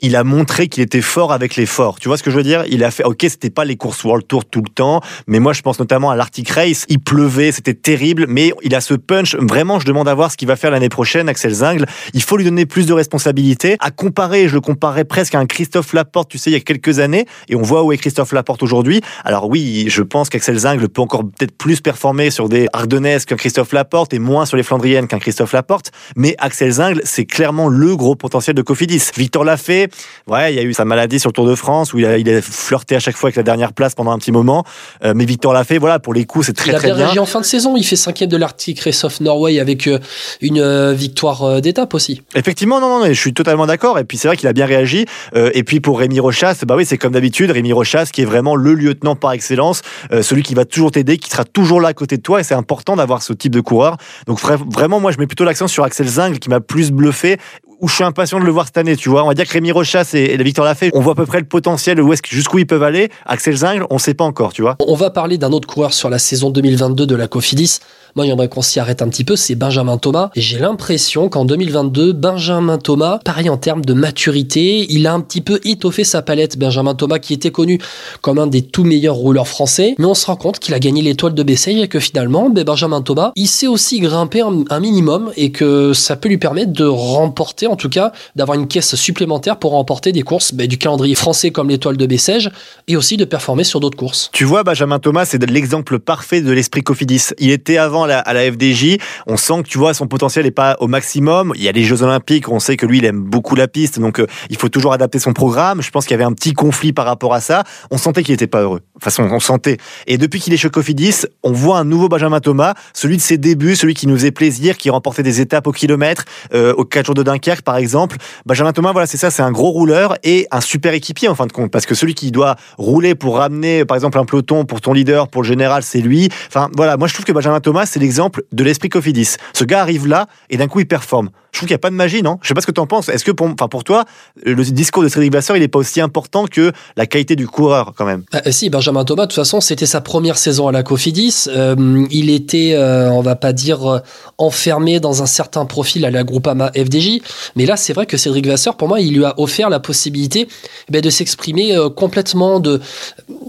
il 0.00 0.16
a 0.16 0.24
montré 0.24 0.68
qu'il 0.68 0.82
était 0.82 1.00
fort 1.00 1.32
avec 1.32 1.56
les 1.56 1.66
forts. 1.66 1.98
Tu 2.00 2.08
vois 2.08 2.16
ce 2.16 2.22
que 2.22 2.30
je 2.30 2.36
veux 2.36 2.42
dire? 2.42 2.64
Il 2.68 2.82
a 2.82 2.90
fait, 2.90 3.04
ok, 3.04 3.18
c'était 3.22 3.50
pas 3.50 3.64
les 3.64 3.76
courses 3.76 4.02
World 4.04 4.26
Tour 4.26 4.44
tout 4.44 4.60
le 4.60 4.68
temps, 4.68 5.00
mais 5.28 5.38
moi 5.38 5.52
je 5.52 5.62
pense 5.62 5.78
notamment 5.78 6.10
à 6.10 6.16
l'Arctic 6.16 6.50
Race. 6.50 6.84
Il 6.88 6.98
pleuvait, 6.98 7.52
c'était 7.52 7.74
terrible, 7.74 8.26
mais 8.28 8.52
il 8.62 8.74
a 8.74 8.80
ce 8.80 8.94
punch. 8.94 9.36
Vraiment, 9.36 9.78
je 9.78 9.86
demande 9.86 10.08
à 10.08 10.14
voir 10.14 10.32
ce 10.32 10.36
qu'il 10.36 10.48
va 10.48 10.56
faire 10.56 10.72
l'année 10.72 10.88
prochaine, 10.88 11.28
Axel 11.28 11.54
Zingle. 11.54 11.86
Il 12.12 12.22
faut 12.22 12.36
lui 12.36 12.44
donner 12.44 12.66
plus 12.66 12.86
de 12.86 12.92
responsabilités. 12.92 13.76
À 13.78 13.90
comparer, 13.92 14.48
je 14.48 14.54
le 14.54 14.60
comparais 14.60 15.04
presque 15.04 15.36
à 15.36 15.38
un 15.38 15.46
Christophe 15.46 15.92
Laporte, 15.92 16.28
tu 16.28 16.38
sais, 16.38 16.50
il 16.50 16.54
y 16.54 16.56
a 16.56 16.60
quelques 16.60 16.98
années, 16.98 17.26
et 17.48 17.54
on 17.54 17.62
voit 17.62 17.84
où 17.84 17.92
est 17.92 17.96
Christophe 17.96 18.32
Laporte 18.32 18.62
aujourd'hui. 18.62 19.00
Alors 19.24 19.48
oui, 19.48 19.86
je 19.88 20.02
pense 20.02 20.28
qu'Axel 20.28 20.58
Zingle 20.58 20.88
peut 20.88 21.02
encore 21.02 21.22
peut-être 21.22 21.56
plus 21.56 21.80
performer 21.80 22.30
sur 22.30 22.48
des 22.48 22.66
Ardennaises 22.72 23.24
qu'un 23.24 23.36
Christophe 23.36 23.72
Laporte 23.72 24.12
et 24.12 24.18
moins 24.18 24.44
sur 24.44 24.56
les 24.56 24.64
Flandriennes 24.64 25.06
qu'un 25.06 25.20
Christophe 25.20 25.52
Laporte, 25.52 25.92
mais 26.16 26.34
Axel 26.38 26.72
Zingle, 26.72 27.00
c'est 27.04 27.26
clairement 27.26 27.68
le 27.68 27.96
gros 27.96 28.16
potentiel 28.16 28.56
de 28.56 28.62
Cofidis. 28.62 29.10
Victor 29.16 29.44
Lafay, 29.44 29.83
ouais, 30.26 30.52
il 30.52 30.56
y 30.56 30.58
a 30.58 30.62
eu 30.62 30.72
sa 30.72 30.84
maladie 30.84 31.18
sur 31.18 31.28
le 31.28 31.32
Tour 31.32 31.46
de 31.46 31.54
France 31.54 31.92
où 31.92 31.98
il 31.98 32.06
a, 32.06 32.18
il 32.18 32.28
a 32.28 32.42
flirté 32.42 32.96
à 32.96 33.00
chaque 33.00 33.16
fois 33.16 33.28
avec 33.28 33.36
la 33.36 33.42
dernière 33.42 33.72
place 33.72 33.94
pendant 33.94 34.12
un 34.12 34.18
petit 34.18 34.32
moment. 34.32 34.64
Euh, 35.04 35.12
mais 35.14 35.24
Victor 35.24 35.52
l'a 35.52 35.64
fait, 35.64 35.78
voilà, 35.78 35.98
pour 35.98 36.14
les 36.14 36.24
coups, 36.24 36.46
c'est 36.46 36.52
très 36.52 36.72
très 36.72 36.88
bien. 36.88 36.96
Il 36.96 37.02
a 37.02 37.04
réagi 37.06 37.18
en 37.18 37.26
fin 37.26 37.40
de 37.40 37.44
saison. 37.44 37.76
Il 37.76 37.84
fait 37.84 37.96
cinquième 37.96 38.30
de 38.30 38.36
l'Arctic 38.36 38.80
Race 38.80 39.04
of 39.04 39.20
Norway 39.20 39.60
avec 39.60 39.86
euh, 39.86 39.98
une 40.40 40.60
euh, 40.60 40.92
victoire 40.92 41.60
d'étape 41.60 41.94
aussi. 41.94 42.22
Effectivement, 42.34 42.80
non, 42.80 43.00
non, 43.00 43.06
je 43.06 43.12
suis 43.12 43.34
totalement 43.34 43.66
d'accord. 43.66 43.98
Et 43.98 44.04
puis 44.04 44.18
c'est 44.18 44.28
vrai 44.28 44.36
qu'il 44.36 44.48
a 44.48 44.52
bien 44.52 44.66
réagi. 44.66 45.06
et 45.34 45.62
puis 45.64 45.80
pour 45.80 45.98
Rémi 45.98 46.20
Rochas, 46.20 46.62
bah 46.66 46.76
oui, 46.76 46.86
c'est 46.86 46.98
comme 46.98 47.12
d'habitude, 47.12 47.50
Rémi 47.50 47.72
Rochas 47.72 48.08
qui 48.12 48.22
est 48.22 48.24
vraiment 48.24 48.56
le 48.56 48.74
lieutenant 48.74 49.16
par 49.16 49.32
excellence, 49.32 49.82
celui 50.22 50.42
qui 50.42 50.54
va 50.54 50.64
toujours 50.64 50.90
t'aider, 50.90 51.18
qui 51.18 51.30
sera 51.30 51.44
toujours 51.44 51.80
là 51.80 51.88
à 51.88 51.94
côté 51.94 52.16
de 52.16 52.22
toi. 52.22 52.40
Et 52.40 52.42
c'est 52.42 52.54
important 52.54 52.96
d'avoir 52.96 53.22
ce 53.22 53.32
type 53.32 53.52
de 53.52 53.60
coureur. 53.60 53.96
Donc 54.26 54.40
vraiment, 54.40 55.00
moi, 55.00 55.12
je 55.12 55.18
mets 55.18 55.26
plutôt 55.26 55.44
l'accent 55.44 55.68
sur 55.68 55.84
Axel 55.84 56.06
Zing 56.06 56.38
qui 56.38 56.48
m'a 56.48 56.60
plus 56.60 56.90
bluffé 56.90 57.38
où 57.84 57.88
je 57.88 57.96
suis 57.96 58.04
impatient 58.04 58.40
de 58.40 58.46
le 58.46 58.50
voir 58.50 58.64
cette 58.64 58.78
année, 58.78 58.96
tu 58.96 59.10
vois. 59.10 59.24
On 59.24 59.28
va 59.28 59.34
dire 59.34 59.46
que 59.46 59.52
Rémi 59.52 59.70
Rochas 59.70 60.12
et, 60.14 60.38
la 60.38 60.42
Victor 60.42 60.64
Lafay, 60.64 60.90
on 60.94 61.00
voit 61.00 61.12
à 61.12 61.16
peu 61.16 61.26
près 61.26 61.38
le 61.38 61.44
potentiel, 61.44 62.00
jusqu'où 62.30 62.58
ils 62.58 62.66
peuvent 62.66 62.82
aller. 62.82 63.10
Axel 63.26 63.56
Zingle, 63.56 63.86
on 63.90 63.96
ne 63.96 64.00
sait 64.00 64.14
pas 64.14 64.24
encore, 64.24 64.54
tu 64.54 64.62
vois. 64.62 64.76
On 64.80 64.94
va 64.94 65.10
parler 65.10 65.36
d'un 65.36 65.52
autre 65.52 65.68
coureur 65.68 65.92
sur 65.92 66.08
la 66.08 66.18
saison 66.18 66.48
2022 66.48 67.06
de 67.06 67.14
la 67.14 67.28
Cofidis. 67.28 67.80
Moi, 68.16 68.26
j'aimerais 68.26 68.48
qu'on 68.48 68.62
s'y 68.62 68.78
arrête 68.78 69.02
un 69.02 69.08
petit 69.08 69.24
peu, 69.24 69.34
c'est 69.34 69.56
Benjamin 69.56 69.98
Thomas. 69.98 70.30
J'ai 70.36 70.60
l'impression 70.60 71.28
qu'en 71.28 71.44
2022, 71.44 72.12
Benjamin 72.12 72.78
Thomas, 72.78 73.18
pareil 73.24 73.50
en 73.50 73.56
termes 73.56 73.84
de 73.84 73.92
maturité, 73.92 74.86
il 74.88 75.08
a 75.08 75.12
un 75.12 75.20
petit 75.20 75.40
peu 75.40 75.60
étoffé 75.64 76.04
sa 76.04 76.22
palette. 76.22 76.56
Benjamin 76.56 76.94
Thomas, 76.94 77.18
qui 77.18 77.34
était 77.34 77.50
connu 77.50 77.80
comme 78.20 78.38
un 78.38 78.46
des 78.46 78.62
tout 78.62 78.84
meilleurs 78.84 79.16
rouleurs 79.16 79.48
français, 79.48 79.96
mais 79.98 80.04
on 80.04 80.14
se 80.14 80.26
rend 80.26 80.36
compte 80.36 80.60
qu'il 80.60 80.74
a 80.74 80.78
gagné 80.78 81.02
l'étoile 81.02 81.34
de 81.34 81.42
Bessay 81.42 81.80
et 81.80 81.88
que 81.88 81.98
finalement, 81.98 82.50
ben, 82.50 82.62
Benjamin 82.62 83.02
Thomas, 83.02 83.32
il 83.34 83.48
sait 83.48 83.66
aussi 83.66 83.98
grimper 83.98 84.42
un 84.42 84.80
minimum 84.80 85.32
et 85.36 85.50
que 85.50 85.92
ça 85.92 86.14
peut 86.14 86.28
lui 86.28 86.38
permettre 86.38 86.72
de 86.72 86.84
remporter 86.84 87.66
en 87.74 87.76
tout 87.76 87.88
cas 87.88 88.12
d'avoir 88.36 88.56
une 88.56 88.68
caisse 88.68 88.94
supplémentaire 88.94 89.58
pour 89.58 89.72
remporter 89.72 90.12
des 90.12 90.22
courses 90.22 90.54
bah, 90.54 90.68
du 90.68 90.78
calendrier 90.78 91.16
français 91.16 91.50
comme 91.50 91.68
l'étoile 91.68 91.96
de 91.96 92.06
Bessèges 92.06 92.50
et 92.86 92.96
aussi 92.96 93.16
de 93.16 93.24
performer 93.24 93.64
sur 93.64 93.80
d'autres 93.80 93.96
courses. 93.96 94.30
Tu 94.32 94.44
vois, 94.44 94.62
Benjamin 94.62 95.00
Thomas, 95.00 95.24
c'est 95.24 95.42
l'exemple 95.50 95.98
parfait 95.98 96.40
de 96.40 96.52
l'esprit 96.52 96.82
Cofidis. 96.82 97.30
Il 97.38 97.50
était 97.50 97.78
avant 97.78 98.04
à 98.04 98.32
la 98.32 98.52
FDJ. 98.52 98.98
On 99.26 99.36
sent 99.36 99.64
que 99.64 99.68
tu 99.68 99.78
vois 99.78 99.92
son 99.92 100.06
potentiel 100.06 100.44
n'est 100.44 100.52
pas 100.52 100.76
au 100.78 100.86
maximum. 100.86 101.52
Il 101.56 101.62
y 101.62 101.68
a 101.68 101.72
les 101.72 101.82
Jeux 101.82 102.02
Olympiques. 102.02 102.48
On 102.48 102.60
sait 102.60 102.76
que 102.76 102.86
lui, 102.86 102.98
il 102.98 103.04
aime 103.04 103.20
beaucoup 103.20 103.56
la 103.56 103.66
piste, 103.66 103.98
donc 103.98 104.20
euh, 104.20 104.26
il 104.50 104.56
faut 104.56 104.68
toujours 104.68 104.92
adapter 104.92 105.18
son 105.18 105.32
programme. 105.32 105.82
Je 105.82 105.90
pense 105.90 106.04
qu'il 106.04 106.12
y 106.12 106.14
avait 106.14 106.24
un 106.24 106.32
petit 106.32 106.52
conflit 106.52 106.92
par 106.92 107.06
rapport 107.06 107.34
à 107.34 107.40
ça. 107.40 107.64
On 107.90 107.98
sentait 107.98 108.22
qu'il 108.22 108.32
n'était 108.32 108.46
pas 108.46 108.62
heureux. 108.62 108.80
Toute 108.94 109.04
façon, 109.04 109.24
on 109.24 109.40
sentait. 109.40 109.78
Et 110.06 110.16
depuis 110.16 110.40
qu'il 110.40 110.52
est 110.52 110.56
chez 110.56 110.70
Cofidis, 110.70 111.26
on 111.42 111.52
voit 111.52 111.78
un 111.78 111.84
nouveau 111.84 112.08
Benjamin 112.08 112.40
Thomas, 112.40 112.74
celui 112.92 113.16
de 113.16 113.22
ses 113.22 113.38
débuts, 113.38 113.74
celui 113.74 113.94
qui 113.94 114.06
nous 114.06 114.14
faisait 114.14 114.30
plaisir, 114.30 114.76
qui 114.76 114.90
remportait 114.90 115.22
des 115.22 115.40
étapes 115.40 115.66
au 115.66 115.72
kilomètre, 115.72 116.24
euh, 116.52 116.74
aux 116.74 116.84
4 116.84 117.06
jours 117.06 117.14
de 117.14 117.22
Dunkerque 117.22 117.53
Par 117.62 117.76
exemple. 117.76 118.16
Benjamin 118.46 118.72
Thomas, 118.72 118.92
voilà, 118.92 119.06
c'est 119.06 119.16
ça, 119.16 119.30
c'est 119.30 119.42
un 119.42 119.52
gros 119.52 119.70
rouleur 119.70 120.16
et 120.22 120.46
un 120.50 120.60
super 120.60 120.94
équipier 120.94 121.28
en 121.28 121.34
fin 121.34 121.46
de 121.46 121.52
compte, 121.52 121.70
parce 121.70 121.86
que 121.86 121.94
celui 121.94 122.14
qui 122.14 122.30
doit 122.30 122.56
rouler 122.78 123.14
pour 123.14 123.36
ramener, 123.36 123.84
par 123.84 123.96
exemple, 123.96 124.18
un 124.18 124.24
peloton 124.24 124.64
pour 124.64 124.80
ton 124.80 124.92
leader, 124.92 125.28
pour 125.28 125.42
le 125.42 125.48
général, 125.48 125.82
c'est 125.82 126.00
lui. 126.00 126.28
Enfin, 126.48 126.70
voilà, 126.76 126.96
moi 126.96 127.08
je 127.08 127.14
trouve 127.14 127.24
que 127.24 127.32
Benjamin 127.32 127.60
Thomas, 127.60 127.86
c'est 127.86 128.00
l'exemple 128.00 128.42
de 128.52 128.64
l'esprit 128.64 128.88
Cofidis. 128.88 129.36
Ce 129.52 129.64
gars 129.64 129.80
arrive 129.80 130.06
là 130.06 130.26
et 130.50 130.56
d'un 130.56 130.68
coup 130.68 130.80
il 130.80 130.86
performe. 130.86 131.30
Je 131.54 131.60
trouve 131.60 131.68
qu'il 131.68 131.74
n'y 131.74 131.78
a 131.78 131.78
pas 131.78 131.90
de 131.90 131.94
magie, 131.94 132.20
non? 132.20 132.38
Je 132.42 132.48
sais 132.48 132.54
pas 132.54 132.60
ce 132.60 132.66
que 132.66 132.72
tu 132.72 132.80
en 132.80 132.88
penses. 132.88 133.08
Est-ce 133.08 133.24
que 133.24 133.30
pour, 133.30 133.54
pour 133.54 133.84
toi, 133.84 134.04
le 134.44 134.60
discours 134.64 135.04
de 135.04 135.08
Cédric 135.08 135.32
Vasseur, 135.32 135.56
il 135.56 135.60
n'est 135.60 135.68
pas 135.68 135.78
aussi 135.78 136.00
important 136.00 136.46
que 136.46 136.72
la 136.96 137.06
qualité 137.06 137.36
du 137.36 137.46
coureur 137.46 137.92
quand 137.96 138.04
même? 138.04 138.24
Ah, 138.32 138.50
Si, 138.50 138.70
Benjamin 138.70 139.04
Thomas, 139.04 139.22
de 139.22 139.28
toute 139.28 139.36
façon, 139.36 139.60
c'était 139.60 139.86
sa 139.86 140.00
première 140.00 140.36
saison 140.36 140.66
à 140.66 140.72
la 140.72 140.82
Cofidis. 140.82 141.44
Euh, 141.46 142.06
il 142.10 142.30
était, 142.30 142.72
euh, 142.74 143.08
on 143.08 143.20
va 143.20 143.36
pas 143.36 143.52
dire 143.52 143.88
euh, 143.88 144.00
enfermé 144.36 144.98
dans 144.98 145.22
un 145.22 145.26
certain 145.26 145.64
profil 145.64 146.04
à 146.04 146.10
la 146.10 146.24
Groupama 146.24 146.72
FDJ, 146.74 147.20
mais 147.56 147.66
là, 147.66 147.76
c'est 147.76 147.92
vrai 147.92 148.06
que 148.06 148.16
Cédric 148.16 148.46
Vasseur, 148.46 148.76
pour 148.76 148.88
moi, 148.88 149.00
il 149.00 149.14
lui 149.14 149.24
a 149.24 149.34
offert 149.38 149.68
la 149.70 149.80
possibilité 149.80 150.48
ben, 150.88 151.00
de 151.00 151.10
s'exprimer 151.10 151.76
complètement, 151.96 152.60
de 152.60 152.80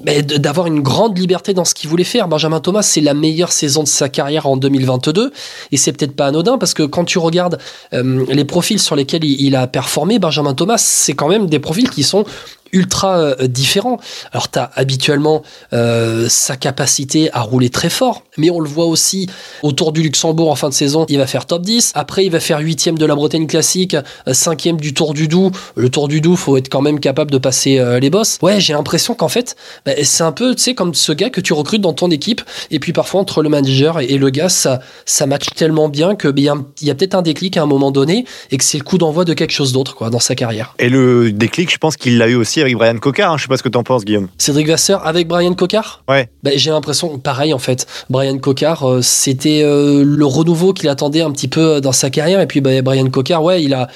ben, 0.04 0.22
d'avoir 0.22 0.68
une 0.68 0.82
grande 0.82 1.18
liberté 1.18 1.54
dans 1.54 1.66
ce 1.66 1.74
qu'il 1.74 1.90
voulait 1.90 2.04
faire. 2.04 2.28
Benjamin 2.28 2.60
Thomas, 2.60 2.82
c'est 2.82 3.02
la 3.02 3.14
meilleure 3.14 3.52
saison 3.52 3.84
de 3.84 3.88
sa 3.88 4.10
carrière 4.10 4.46
en 4.46 4.58
2022, 4.58 5.32
et 5.72 5.78
c'est 5.78 5.92
peut-être 5.92 6.16
pas 6.16 6.28
anodin 6.28 6.58
parce 6.58 6.74
que 6.74 6.84
quand 6.84 7.06
tu 7.06 7.20
regardes 7.20 7.58
euh, 7.94 8.26
les 8.30 8.46
profils 8.46 8.80
sur 8.80 8.96
lesquels 8.96 9.24
il, 9.24 9.56
a 9.56 9.68
performé, 9.68 10.20
Benjamin 10.20 10.54
Thomas, 10.54 10.78
c'est 10.78 11.14
quand 11.14 11.28
même 11.28 11.48
des 11.48 11.60
profils 11.60 11.90
qui 11.90 12.04
sont 12.04 12.26
ultra 12.72 13.18
euh, 13.18 13.48
différents. 13.48 14.00
Alors 14.32 14.50
tu 14.50 14.60
as 14.60 14.72
habituellement 14.76 15.44
euh, 15.74 16.28
sa 16.30 16.56
capacité 16.56 17.30
à 17.34 17.42
rouler 17.42 17.70
très 17.70 17.90
fort, 17.90 18.24
mais 18.38 18.50
on 18.50 18.60
le 18.60 18.70
voit 18.70 18.86
aussi 18.86 19.28
autour 19.64 19.92
du 19.92 20.02
Luxembourg 20.02 20.50
en 20.50 20.56
fin 20.56 20.70
de 20.70 20.74
saison, 20.74 21.06
il 21.10 21.18
va 21.18 21.28
faire 21.28 21.46
top 21.46 21.62
10. 21.62 21.92
Après, 21.96 22.26
il 22.26 22.32
va 22.32 22.40
faire 22.40 22.60
huitième 22.60 22.98
de 22.98 23.06
la 23.06 23.16
Bretagne 23.16 23.48
classique, 23.48 23.96
cinquième 24.32 24.78
du 24.78 24.94
Tour 24.94 25.14
du 25.14 25.28
Doubs. 25.28 25.52
Le 25.76 25.90
Tour 25.90 26.08
du 26.08 26.22
Doubs, 26.22 26.36
faut 26.36 26.58
être 26.58 26.70
quand 26.70 26.82
même 26.82 27.00
capable 27.00 27.32
de 27.32 27.38
passer 27.38 27.82
les 28.02 28.10
bosses. 28.10 28.40
Ouais, 28.42 28.60
j'ai 28.60 28.74
l'impression 28.74 29.16
qu'en 29.16 29.30
fait, 29.30 29.56
bah, 29.86 29.94
c'est 30.04 30.24
un 30.24 30.32
peu, 30.32 30.56
tu 30.56 30.64
sais, 30.64 30.76
comme 30.76 30.94
ce 30.94 31.12
gars 31.12 31.30
que 31.30 31.42
tu 31.42 31.54
recrutes 31.54 31.82
dans 31.82 31.94
ton 31.94 32.10
équipe, 32.12 32.42
et 32.72 32.80
puis 32.80 32.94
parfois 32.94 33.22
entre 33.22 33.42
le 33.42 33.50
manager 33.50 34.00
et, 34.00 34.18
le 34.18 34.30
gars, 34.30 34.50
ça, 34.50 34.82
ça 35.06 35.26
tellement 35.56 35.90
bien 35.90 36.16
que 36.16 36.28
bah, 36.28 36.42
il 36.82 36.88
y 36.88 36.92
a, 36.92 36.96
peut-être 36.96 37.16
un 37.16 37.22
déclic 37.22 37.58
à 37.58 37.64
un 37.64 37.66
moment 37.66 37.92
donné, 37.92 38.26
et 38.52 38.58
que 38.58 38.64
c'est 38.64 38.78
le 38.78 38.84
coup 38.84 38.98
d'envoi 38.98 39.26
de 39.26 39.34
quelque 39.34 39.52
chose 39.52 39.72
d'autre, 39.72 40.10
dans 40.10 40.20
sa 40.20 40.36
carrière. 40.36 40.76
Et 40.80 40.90
le 40.90 41.32
déclic, 41.32 41.72
je 41.72 41.78
pense 41.78 41.98
qu'il 41.98 42.18
l'a 42.18 42.28
eu 42.28 42.36
aussi 42.36 42.55
avec 42.62 42.76
Brian 42.76 42.98
Cocard. 42.98 43.32
Hein. 43.32 43.38
Je 43.38 43.44
sais 43.44 43.48
pas 43.48 43.58
ce 43.58 43.64
que 43.64 43.70
tu 43.70 43.78
en 43.78 43.84
penses, 43.84 44.06
Guillaume. 44.06 44.28
Cédric 44.38 44.68
Vasseur 44.68 45.06
avec 45.06 45.28
Brian 45.28 45.54
Cocard 45.54 46.04
Ouais. 46.10 46.30
Bah, 46.44 46.52
j'ai 46.56 46.72
l'impression, 46.72 47.18
pareil 47.18 47.54
en 47.54 47.60
fait. 47.60 47.86
Brian 48.10 48.38
Cocard, 48.38 48.88
euh, 48.88 49.02
c'était 49.02 49.62
euh, 49.64 50.04
le 50.06 50.26
renouveau 50.26 50.74
qu'il 50.74 50.90
attendait 50.90 51.22
un 51.22 51.32
petit 51.32 51.48
peu 51.48 51.82
dans 51.82 51.92
sa 51.92 52.10
carrière. 52.10 52.42
Et 52.42 52.48
puis 52.48 52.62
bah, 52.62 52.82
Brian 52.82 53.10
Cocard, 53.10 53.44
ouais, 53.44 53.64
il 53.64 53.74
a 53.74 53.88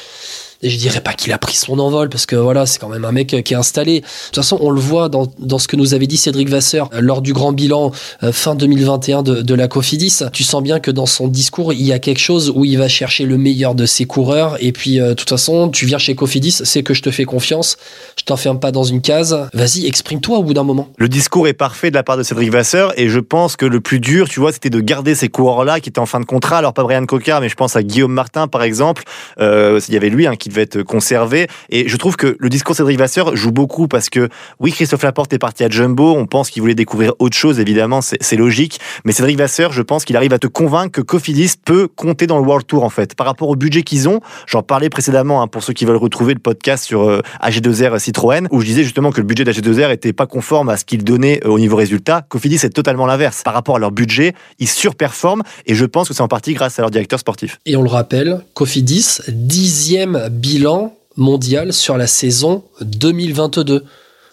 et 0.61 0.69
je 0.69 0.77
dirais 0.77 1.01
pas 1.01 1.13
qu'il 1.13 1.31
a 1.31 1.37
pris 1.37 1.55
son 1.55 1.79
envol 1.79 2.09
parce 2.09 2.25
que 2.25 2.35
voilà, 2.35 2.65
c'est 2.65 2.79
quand 2.79 2.89
même 2.89 3.05
un 3.05 3.11
mec 3.11 3.27
qui 3.27 3.53
est 3.53 3.57
installé. 3.57 4.01
De 4.01 4.05
toute 4.25 4.35
façon, 4.35 4.57
on 4.61 4.71
le 4.71 4.79
voit 4.79 5.07
dans, 5.07 5.31
dans 5.39 5.57
ce 5.57 5.67
que 5.67 5.75
nous 5.75 5.93
avait 5.93 6.07
dit 6.07 6.17
Cédric 6.17 6.49
Vasseur 6.49 6.89
euh, 6.93 6.99
lors 7.01 7.21
du 7.21 7.31
grand 7.31 7.53
bilan 7.53 7.91
euh, 8.23 8.31
fin 8.31 8.55
2021 8.55 9.23
de, 9.23 9.41
de, 9.41 9.53
la 9.53 9.67
Cofidis. 9.67 10.19
Tu 10.33 10.43
sens 10.43 10.61
bien 10.61 10.79
que 10.79 10.91
dans 10.91 11.05
son 11.05 11.27
discours, 11.27 11.71
il 11.71 11.81
y 11.81 11.93
a 11.93 11.99
quelque 11.99 12.19
chose 12.19 12.51
où 12.53 12.65
il 12.65 12.77
va 12.77 12.89
chercher 12.89 13.25
le 13.25 13.37
meilleur 13.37 13.73
de 13.73 13.85
ses 13.85 14.05
coureurs. 14.05 14.57
Et 14.59 14.71
puis, 14.71 14.99
euh, 14.99 15.09
de 15.09 15.13
toute 15.13 15.29
façon, 15.29 15.69
tu 15.69 15.85
viens 15.85 15.97
chez 15.97 16.15
Cofidis, 16.15 16.61
c'est 16.63 16.83
que 16.83 16.93
je 16.93 17.01
te 17.01 17.11
fais 17.11 17.25
confiance. 17.25 17.77
Je 18.17 18.23
t'enferme 18.25 18.59
pas 18.59 18.71
dans 18.71 18.83
une 18.83 19.01
case. 19.01 19.47
Vas-y, 19.53 19.85
exprime-toi 19.85 20.39
au 20.39 20.43
bout 20.43 20.53
d'un 20.53 20.63
moment. 20.63 20.89
Le 20.97 21.07
discours 21.07 21.47
est 21.47 21.53
parfait 21.53 21.89
de 21.89 21.95
la 21.95 22.03
part 22.03 22.17
de 22.17 22.23
Cédric 22.23 22.51
Vasseur 22.51 22.91
et 22.99 23.07
je 23.07 23.19
pense 23.19 23.55
que 23.55 23.65
le 23.65 23.79
plus 23.79 23.99
dur, 24.01 24.27
tu 24.27 24.41
vois, 24.41 24.51
c'était 24.51 24.69
de 24.69 24.81
garder 24.81 25.15
ces 25.15 25.29
coureurs-là 25.29 25.79
qui 25.79 25.89
étaient 25.89 25.99
en 25.99 26.05
fin 26.05 26.19
de 26.19 26.25
contrat. 26.25 26.57
Alors 26.57 26.73
pas 26.73 26.83
Brian 26.83 27.05
Cocard, 27.05 27.39
mais 27.39 27.49
je 27.49 27.55
pense 27.55 27.77
à 27.77 27.83
Guillaume 27.83 28.11
Martin, 28.11 28.47
par 28.47 28.63
exemple. 28.63 29.03
Euh, 29.39 29.79
il 29.87 29.93
y 29.93 29.97
avait 29.97 30.09
lui 30.09 30.27
hein, 30.27 30.35
qui 30.35 30.48
devait 30.49 30.63
être 30.63 30.81
conservé. 30.83 31.47
Et 31.69 31.87
je 31.87 31.97
trouve 31.97 32.15
que 32.15 32.35
le 32.39 32.49
discours 32.49 32.75
Cédric 32.75 32.97
Vasseur 32.97 33.35
joue 33.35 33.51
beaucoup 33.51 33.87
parce 33.87 34.09
que, 34.09 34.29
oui, 34.59 34.71
Christophe 34.71 35.03
Laporte 35.03 35.31
est 35.33 35.39
parti 35.39 35.63
à 35.63 35.69
Jumbo. 35.69 36.15
On 36.15 36.25
pense 36.25 36.49
qu'il 36.49 36.61
voulait 36.61 36.75
découvrir 36.75 37.13
autre 37.19 37.37
chose, 37.37 37.59
évidemment, 37.59 38.01
c'est 38.01 38.35
logique. 38.35 38.79
Mais 39.05 39.11
Cédric 39.11 39.37
Vasseur, 39.37 39.71
je 39.71 39.81
pense 39.81 40.05
qu'il 40.05 40.17
arrive 40.17 40.33
à 40.33 40.39
te 40.39 40.47
convaincre 40.47 40.91
que 40.91 41.01
Cofidis 41.01 41.53
peut 41.63 41.87
compter 41.87 42.27
dans 42.27 42.37
le 42.37 42.45
World 42.45 42.65
Tour, 42.65 42.83
en 42.83 42.89
fait. 42.89 43.15
Par 43.15 43.27
rapport 43.27 43.49
au 43.49 43.55
budget 43.55 43.83
qu'ils 43.83 44.09
ont, 44.09 44.19
j'en 44.47 44.63
parlais 44.63 44.89
précédemment, 44.89 45.41
hein, 45.41 45.47
pour 45.47 45.63
ceux 45.63 45.73
qui 45.73 45.85
veulent 45.85 45.97
retrouver 45.97 46.33
le 46.33 46.39
podcast 46.39 46.83
sur 46.83 47.03
euh, 47.03 47.21
AG2R 47.41 47.99
Citroën, 47.99 48.47
où 48.51 48.61
je 48.61 48.65
disais 48.65 48.83
justement 48.83 49.11
que 49.11 49.21
le 49.21 49.27
budget 49.27 49.43
d'AG2R 49.43 49.91
était 49.91 50.13
pas 50.13 50.25
conforme 50.25 50.69
à 50.69 50.77
ce 50.77 50.85
qu'il 50.85 51.03
donnait 51.03 51.39
euh, 51.45 51.49
au 51.49 51.59
niveau 51.59 51.75
résultat. 51.75 52.25
Cofidis 52.27 52.65
est 52.65 52.69
totalement 52.69 53.05
l'inverse. 53.05 53.43
Par 53.43 53.53
rapport 53.53 53.75
à 53.75 53.79
leur 53.79 53.91
budget, 53.91 54.33
ils 54.57 54.67
surperforment 54.67 55.43
et 55.65 55.75
je 55.75 55.85
pense 55.85 56.07
que 56.07 56.13
c'est 56.13 56.21
en 56.21 56.27
partie 56.27 56.53
grâce 56.53 56.79
à 56.79 56.81
leur 56.81 56.91
directeur 56.91 57.19
sportif. 57.19 57.59
Et 57.65 57.75
on 57.75 57.81
le 57.81 57.89
rappelle, 57.89 58.41
Cofidis, 58.53 59.19
dixième 59.27 60.29
bilan 60.39 60.95
mondial 61.17 61.73
sur 61.73 61.97
la 61.97 62.07
saison 62.07 62.63
2022 62.81 63.83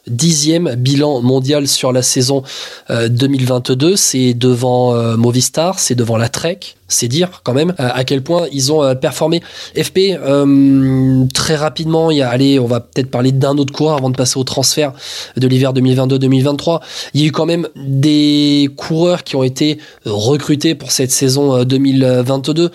dixième 0.06 0.74
bilan 0.76 1.20
mondial 1.20 1.66
sur 1.66 1.92
la 1.92 2.02
saison 2.02 2.42
2022. 2.88 3.92
Euh, 3.92 3.96
c'est 3.96 4.34
devant 4.34 4.94
euh, 4.94 5.16
Movistar, 5.16 5.78
c'est 5.78 5.94
devant 5.94 6.16
la 6.16 6.28
Trek. 6.28 6.60
C'est 6.88 7.08
dire 7.08 7.40
quand 7.42 7.54
même 7.54 7.74
euh, 7.80 7.88
à 7.92 8.04
quel 8.04 8.22
point 8.22 8.46
ils 8.52 8.72
ont 8.72 8.94
performé. 8.94 9.42
FP, 9.76 10.16
très 11.34 11.56
rapidement, 11.56 12.10
y 12.10 12.22
a, 12.22 12.36
on 12.60 12.66
va 12.66 12.80
peut-être 12.80 13.10
parler 13.10 13.32
d'un 13.32 13.58
autre 13.58 13.72
coureur 13.72 13.96
avant 13.96 14.10
de 14.10 14.16
passer 14.16 14.38
au 14.38 14.44
transfert 14.44 14.92
de 15.36 15.48
l'hiver 15.48 15.72
2022-2023. 15.72 16.80
Il 17.14 17.20
y 17.20 17.24
a 17.24 17.26
eu 17.26 17.32
quand 17.32 17.46
même 17.46 17.68
des 17.74 18.70
coureurs 18.76 19.24
qui 19.24 19.36
ont 19.36 19.42
été 19.42 19.78
recrutés 20.04 20.74
pour 20.74 20.92
cette 20.92 21.10
saison 21.10 21.64
2022 21.64 22.70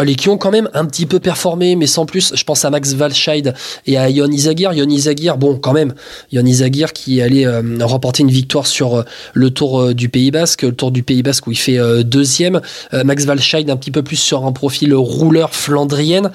les 0.00 0.14
qui 0.14 0.28
ont 0.28 0.38
quand 0.38 0.50
même 0.50 0.68
un 0.74 0.84
petit 0.84 1.06
peu 1.06 1.20
performé, 1.20 1.76
mais 1.76 1.86
sans 1.86 2.06
plus. 2.06 2.32
Je 2.34 2.44
pense 2.44 2.64
à 2.64 2.70
Max 2.70 2.94
Valscheid 2.94 3.54
et 3.86 3.96
à 3.96 4.08
Yon 4.08 4.30
Izagir. 4.30 4.72
Yon 4.72 4.88
Izagir, 4.88 5.36
bon, 5.36 5.56
quand 5.56 5.72
même, 5.72 5.94
Yon 6.32 6.44
Izagir 6.44 6.92
qui 6.92 7.20
allait 7.20 7.46
euh, 7.46 7.62
remporter 7.82 8.22
une 8.22 8.30
victoire 8.30 8.66
sur 8.66 8.96
euh, 8.96 9.02
le 9.34 9.50
Tour 9.50 9.80
euh, 9.80 9.94
du 9.94 10.08
Pays 10.08 10.30
Basque, 10.30 10.62
le 10.62 10.72
Tour 10.72 10.90
du 10.90 11.02
Pays 11.02 11.22
Basque 11.22 11.46
où 11.46 11.52
il 11.52 11.58
fait 11.58 11.78
deuxième. 12.04 12.60
Max 12.92 13.24
Valscheid 13.24 13.68
un 13.70 13.76
petit 13.76 13.90
peu 13.90 14.02
plus 14.02 14.16
sur 14.16 14.44
un 14.44 14.52
profil 14.52 14.94
rouleur 14.94 15.54
flandrienne. 15.54 16.30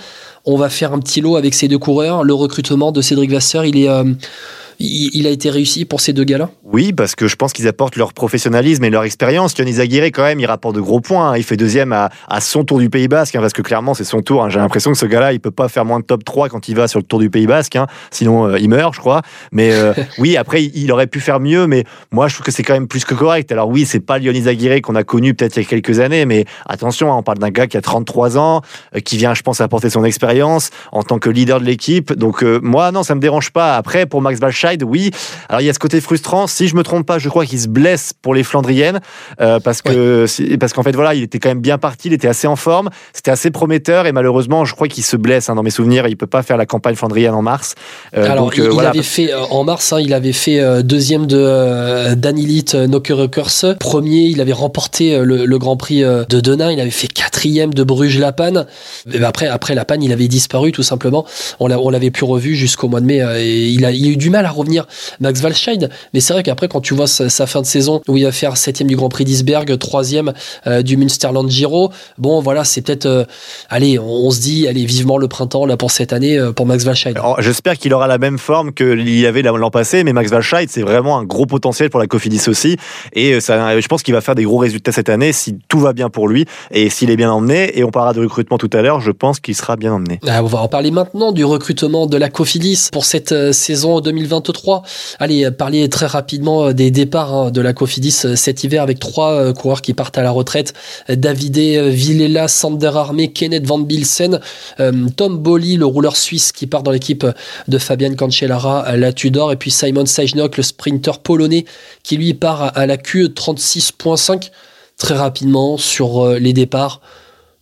On 0.46 0.58
va 0.58 0.70
faire 0.70 0.94
un 0.94 1.00
petit 1.00 1.22
lot 1.22 1.36
avec 1.36 1.54
ces 1.54 1.68
deux 1.68 1.78
coureurs. 1.78 2.24
Le 2.24 2.34
recrutement 2.34 2.92
de 2.92 3.02
Cédric 3.02 3.32
Vasseur, 3.32 3.66
il 3.66 3.78
est 3.78 3.90
il, 4.79 5.25
a 5.25 5.31
été 5.31 5.50
réussi 5.50 5.86
pour 5.86 6.01
ces 6.01 6.13
deux 6.13 6.24
gars-là? 6.24 6.50
Oui, 6.63 6.93
parce 6.93 7.15
que 7.15 7.27
je 7.27 7.36
pense 7.36 7.53
qu'ils 7.53 7.67
apportent 7.67 7.96
leur 7.96 8.13
professionnalisme 8.13 8.84
et 8.84 8.89
leur 8.89 9.03
expérience. 9.03 9.57
Yannis 9.57 9.79
Aguirre, 9.79 10.05
quand 10.05 10.24
même, 10.24 10.39
il 10.39 10.46
rapporte 10.46 10.75
de 10.75 10.81
gros 10.81 11.01
points. 11.01 11.31
Hein. 11.31 11.38
Il 11.38 11.43
fait 11.43 11.57
deuxième 11.57 11.93
à, 11.93 12.10
son 12.41 12.63
tour 12.63 12.77
du 12.77 12.89
Pays 12.89 13.07
Basque, 13.07 13.36
hein, 13.36 13.41
parce 13.41 13.53
que 13.53 13.62
clairement, 13.63 13.93
c'est 13.96 14.03
son 14.03 14.22
tour. 14.22 14.43
Hein. 14.43 14.50
J'ai 14.50 14.60
l'impression 14.60 14.91
que 14.91 14.98
ce 14.98 15.05
gars-là, 15.05 15.34
il 15.34 15.39
peut 15.39 15.51
pas 15.51 15.67
faire 15.67 15.86
moins 15.86 16.00
de 16.00 16.05
top 16.05 16.24
3 16.24 16.50
quand 16.50 16.67
il 16.67 16.75
va 16.75 16.88
sur 16.88 17.00
le 17.00 17.05
tour 17.05 17.19
du 17.19 17.29
Pays 17.29 17.48
Basque. 17.48 17.77
Sinon, 18.12 18.48
euh, 18.48 18.60
il 18.60 18.69
meurt, 18.69 18.93
je 18.93 19.00
crois. 19.00 19.22
Mais 19.51 19.72
euh, 19.74 19.93
oui, 20.19 20.38
après, 20.38 20.63
il 20.63 20.91
aurait 20.91 21.07
pu 21.07 21.22
faire 21.22 21.39
mieux, 21.39 21.65
mais 21.65 21.84
moi, 22.12 22.27
je 22.27 22.36
trouve 22.36 22.46
que 22.46 22.51
c'est 22.51 22.63
quand 22.63 22.74
même 22.74 22.88
plus 22.88 23.05
que 23.05 23.15
correct. 23.15 23.51
Alors 23.51 23.69
oui, 23.69 23.86
c'est 23.86 24.00
pas 24.00 24.19
Yannis 24.19 24.48
Aguirre 24.48 24.81
qu'on 24.81 24.96
a 24.96 25.03
connu 25.03 25.34
peut-être 25.34 25.55
il 25.57 25.63
y 25.63 25.65
a 25.65 25.69
quelques 25.69 26.00
années, 26.00 26.25
mais 26.25 26.46
attention, 26.67 27.12
on 27.12 27.24
parle 27.24 27.39
d'un 27.39 27.50
gars 27.50 27.67
qui 27.67 27.77
a 27.77 27.81
33 27.81 28.38
ans, 28.38 28.62
euh, 28.96 29.00
qui 29.00 29.17
vient, 29.17 29.34
je 29.34 29.41
pense, 29.41 29.60
apporter 29.60 29.89
son 29.89 30.03
expérience 30.03 30.69
en 30.91 31.01
tant 31.01 31.17
que 31.17 31.29
leader 31.29 31.60
de 31.60 31.65
l'équipe. 31.65 32.13
Donc 32.13 32.43
moi, 32.43 32.91
non, 32.91 33.01
ça 33.03 33.15
me 33.15 33.22
dérange 33.22 33.51
pas. 33.51 33.75
Après, 33.75 34.05
pour 34.05 34.22
Max 34.22 34.39
Oui, 34.83 35.12
alors 35.50 35.62
il 35.62 35.65
y 35.65 35.69
a 35.69 35.74
ce 35.74 35.79
côté 35.79 36.01
frustrant. 36.01 36.47
Si 36.47 36.67
je 36.67 36.75
me 36.75 36.83
trompe 36.83 37.05
pas, 37.05 37.19
je 37.19 37.29
crois 37.29 37.45
qu'il 37.45 37.59
se 37.59 37.67
blesse 37.67 38.13
pour 38.21 38.33
les 38.33 38.43
Flandriennes 38.43 39.00
euh, 39.41 39.59
parce 39.59 39.81
que 39.81 40.25
parce 40.57 40.74
qu'en 40.74 40.83
fait 40.83 40.95
voilà, 40.95 41.13
il 41.13 41.24
était 41.24 41.39
quand 41.39 41.50
même 41.50 41.62
bien 41.62 41.77
parti, 41.77 42.07
il 42.07 42.13
était 42.13 42.27
assez 42.27 42.47
en 42.47 42.55
forme, 42.55 42.89
c'était 43.13 43.31
assez 43.31 43.51
prometteur 43.51 44.07
et 44.07 44.12
malheureusement, 44.12 44.65
je 44.65 44.74
crois 44.74 44.88
qu'il 44.88 45.03
se 45.03 45.15
blesse 45.15 45.50
hein, 45.50 45.55
dans 45.55 45.63
mes 45.63 45.69
souvenirs. 45.69 46.07
Il 46.07 46.17
peut 46.17 46.27
pas 46.27 46.43
faire 46.43 46.57
la 46.57 46.65
campagne 46.65 46.95
flandrienne 46.95 47.33
en 47.33 47.41
mars. 47.41 47.75
Euh, 48.15 48.29
Alors 48.29 48.45
donc, 48.45 48.57
il, 48.57 48.69
il, 48.71 48.79
avait 48.79 49.03
fait 49.03 49.33
en 49.33 49.63
mars, 49.63 49.93
hein, 49.93 50.00
il 50.00 50.13
avait 50.13 50.33
fait 50.33 50.83
deuxième 50.83 51.27
de 51.27 52.13
Danilit 52.15 52.65
Nokkerekers, 52.88 53.77
premier, 53.79 54.25
il 54.25 54.41
avait 54.41 54.53
remporté 54.53 55.19
le, 55.24 55.57
Grand 55.57 55.75
Prix 55.75 56.01
de 56.01 56.39
Denain, 56.39 56.71
il 56.71 56.79
avait 56.79 56.91
fait 56.91 57.07
quatrième 57.07 57.74
de 57.74 57.83
Bruges 57.83 58.19
La 58.19 58.31
Panne. 58.31 58.67
Après 59.24 59.47
après 59.47 59.75
La 59.75 59.86
Panne, 59.86 60.03
il 60.03 60.12
avait 60.12 60.27
disparu 60.27 60.71
tout 60.71 60.83
simplement. 60.83 61.25
On 61.59 61.89
l'avait 61.89 62.12
plus 62.12 62.25
revu 62.25 62.55
jusqu'au 62.55 62.88
mois 62.88 63.01
de 63.01 63.05
mai 63.05 63.24
et 63.39 63.69
il 63.69 63.86
a, 63.86 63.91
il 63.91 64.05
a 64.05 64.09
eu 64.09 64.17
du 64.17 64.29
mal 64.29 64.45
à 64.45 64.50
revenir. 64.58 64.86
Max 65.20 65.42
Valscheid. 65.42 65.90
Mais 66.14 66.20
c'est 66.20 66.34
vrai 66.34 66.44
qu'après, 66.44 66.68
quand 66.68 66.82
tu 66.82 66.94
vois 66.94 67.08
sa, 67.08 67.48
fin 67.48 67.62
de 67.62 67.66
saison, 67.66 68.02
où 68.08 68.18
il 68.18 68.24
va 68.24 68.32
faire 68.32 68.58
septième 68.58 68.88
du 68.88 68.96
Grand 68.96 69.10
Prix 69.10 69.26
d'Isberg, 69.26 69.78
troisième 69.78 70.34
euh, 70.66 70.82
du 70.82 70.98
Münsterland 70.98 71.50
Giro, 71.50 71.92
bon, 72.18 72.42
voilà, 72.42 72.64
c'est 72.64 72.82
peut-être, 72.82 73.06
euh, 73.06 73.26
allez, 73.70 74.00
on, 74.00 74.30
se 74.32 74.40
dit, 74.40 74.68
allez, 74.68 74.86
vivement 74.86 75.18
le 75.18 75.28
printemps 75.28 75.66
là 75.66 75.78
pour 75.78 75.92
cette 75.92 76.14
année 76.14 76.38
euh, 76.38 76.52
pour 76.52 76.66
Max 76.66 76.84
Valscheid. 76.84 77.18
J'espère 77.40 77.78
qu'il 77.78 77.94
aura 77.94 78.08
la 78.08 78.18
même 78.18 78.38
forme 78.38 78.74
qu'il 78.74 79.10
y 79.10 79.26
avait 79.26 79.42
l'an 79.42 79.70
passé, 79.70 80.04
mais 80.04 80.14
Max 80.14 80.30
Valscheid, 80.32 80.70
c'est 80.70 80.82
vraiment 80.82 81.18
un 81.18 81.24
gros 81.24 81.46
potentiel 81.46 81.90
pour 81.90 82.00
la 82.00 82.08
Cofidis 82.08 82.48
aussi. 82.48 82.78
Et 83.14 83.40
ça, 83.40 83.80
je 83.80 83.88
pense 83.88 84.04
qu'il 84.04 84.14
va 84.14 84.22
faire 84.22 84.36
des 84.36 84.44
gros 84.44 84.58
résultats 84.58 84.92
cette 84.92 85.10
année 85.10 85.34
si 85.34 85.58
tout 85.68 85.80
va 85.80 85.94
bien 85.94 86.10
pour 86.10 86.28
lui 86.28 86.46
et 86.72 86.90
s'il 86.90 87.10
est 87.10 87.16
bien 87.16 87.32
emmené. 87.32 87.78
Et 87.78 87.84
on 87.84 87.92
parlera 87.92 88.14
de 88.14 88.22
recrutement 88.22 88.58
tout 88.58 88.70
à 88.74 88.82
l'heure, 88.82 89.00
je 89.00 89.12
pense 89.12 89.40
qu'il 89.40 89.56
sera 89.56 89.76
bien 89.76 89.94
emmené. 89.94 90.20
Ah, 90.28 90.44
on 90.44 90.48
va 90.48 90.60
en 90.60 90.68
parler 90.68 90.92
maintenant 90.92 91.32
du 91.32 91.46
recrutement 91.46 92.08
de 92.08 92.18
la 92.18 92.30
Cofidis 92.30 92.90
pour 92.92 93.06
cette 93.06 93.52
saison 93.52 94.00
2022 94.00 94.47
2023. 94.48 94.84
Allez, 95.20 95.51
parler 95.51 95.89
très 95.89 96.06
rapidement 96.06 96.74
des 96.74 96.92
départs 96.92 97.34
hein, 97.34 97.51
de 97.51 97.62
la 97.62 97.74
Cofidis 97.74 98.25
cet 98.36 98.63
hiver 98.63 98.82
avec 98.82 99.00
trois 99.00 99.54
coureurs 99.54 99.82
qui 99.82 99.94
partent 99.94 100.18
à 100.18 100.24
la 100.24 100.32
retraite. 100.32 100.74
Davide 101.10 101.58
Villela, 101.58 102.48
Sander 102.48 102.92
Armé, 102.94 103.32
Kenneth 103.32 103.66
Van 103.66 103.80
Bilsen, 103.80 104.39
Tom 105.16 105.38
Bolly, 105.38 105.77
le 105.77 105.86
rouleur 105.86 106.16
suisse 106.16 106.51
qui 106.51 106.68
part 106.68 106.84
dans 106.84 106.92
l'équipe 106.92 107.25
de 107.68 107.77
Fabian 107.77 108.13
Cancellara, 108.16 108.96
la 108.96 109.13
Tudor, 109.13 109.51
et 109.51 109.56
puis 109.56 109.72
Simon 109.72 110.06
Sajnok, 110.06 110.58
le 110.58 110.63
sprinter 110.63 111.20
polonais 111.20 111.66
qui 112.04 112.18
lui 112.18 112.34
part 112.34 112.77
à 112.77 112.86
la 112.86 112.98
Q36.5 112.98 114.51
très 114.98 115.16
rapidement 115.16 115.77
sur 115.77 116.27
les 116.39 116.54
départs. 116.54 117.01